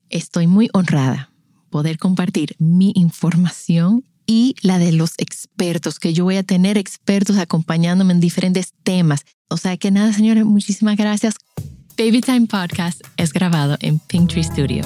Estoy 0.08 0.46
muy 0.46 0.70
honrada 0.72 1.30
poder 1.70 1.98
compartir 1.98 2.54
mi 2.58 2.92
información 2.94 4.04
y 4.26 4.56
la 4.60 4.78
de 4.78 4.92
los 4.92 5.12
expertos, 5.18 5.98
que 5.98 6.12
yo 6.12 6.24
voy 6.24 6.36
a 6.36 6.42
tener 6.42 6.76
expertos 6.78 7.38
acompañándome 7.38 8.12
en 8.12 8.20
diferentes 8.20 8.72
temas. 8.82 9.22
O 9.48 9.56
sea 9.56 9.76
que 9.76 9.90
nada, 9.90 10.12
señores, 10.12 10.44
muchísimas 10.44 10.96
gracias. 10.96 11.36
Baby 11.96 12.20
Time 12.20 12.46
Podcast 12.46 13.00
es 13.16 13.32
grabado 13.32 13.76
en 13.80 13.98
Pinktree 13.98 14.44
Studio. 14.44 14.82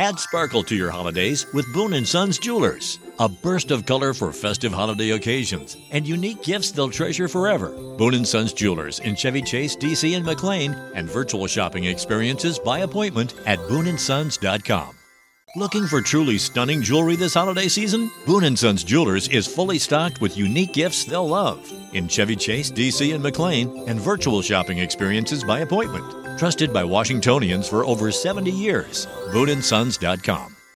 Add 0.00 0.18
sparkle 0.18 0.62
to 0.62 0.74
your 0.74 0.90
holidays 0.90 1.44
with 1.52 1.70
Boone 1.74 2.02
& 2.04 2.06
Sons 2.06 2.38
Jewelers. 2.38 2.98
A 3.18 3.28
burst 3.28 3.70
of 3.70 3.84
color 3.84 4.14
for 4.14 4.32
festive 4.32 4.72
holiday 4.72 5.10
occasions 5.10 5.76
and 5.90 6.08
unique 6.08 6.42
gifts 6.42 6.70
they'll 6.70 6.88
treasure 6.88 7.28
forever. 7.28 7.68
Boone 7.98 8.24
& 8.24 8.24
Sons 8.24 8.54
Jewelers 8.54 9.00
in 9.00 9.14
Chevy 9.14 9.42
Chase, 9.42 9.76
DC 9.76 10.16
and 10.16 10.24
McLean 10.24 10.72
and 10.94 11.06
virtual 11.06 11.46
shopping 11.46 11.84
experiences 11.84 12.58
by 12.58 12.78
appointment 12.78 13.34
at 13.44 13.58
booneandsons.com. 13.58 14.96
Looking 15.54 15.86
for 15.86 16.00
truly 16.00 16.38
stunning 16.38 16.80
jewelry 16.80 17.16
this 17.16 17.34
holiday 17.34 17.68
season? 17.68 18.10
Boone 18.24 18.56
& 18.56 18.56
Sons 18.56 18.82
Jewelers 18.82 19.28
is 19.28 19.46
fully 19.46 19.78
stocked 19.78 20.22
with 20.22 20.38
unique 20.38 20.72
gifts 20.72 21.04
they'll 21.04 21.28
love 21.28 21.70
in 21.92 22.08
Chevy 22.08 22.36
Chase, 22.36 22.70
DC 22.70 23.12
and 23.12 23.22
McLean 23.22 23.86
and 23.86 24.00
virtual 24.00 24.40
shopping 24.40 24.78
experiences 24.78 25.44
by 25.44 25.58
appointment. 25.58 26.19
Trusted 26.40 26.72
by 26.72 26.82
Washingtonians 26.82 27.68
for 27.68 27.84
over 27.84 28.10
70 28.10 28.50
years. 28.50 29.06
BooneandSons.com. 29.30 30.59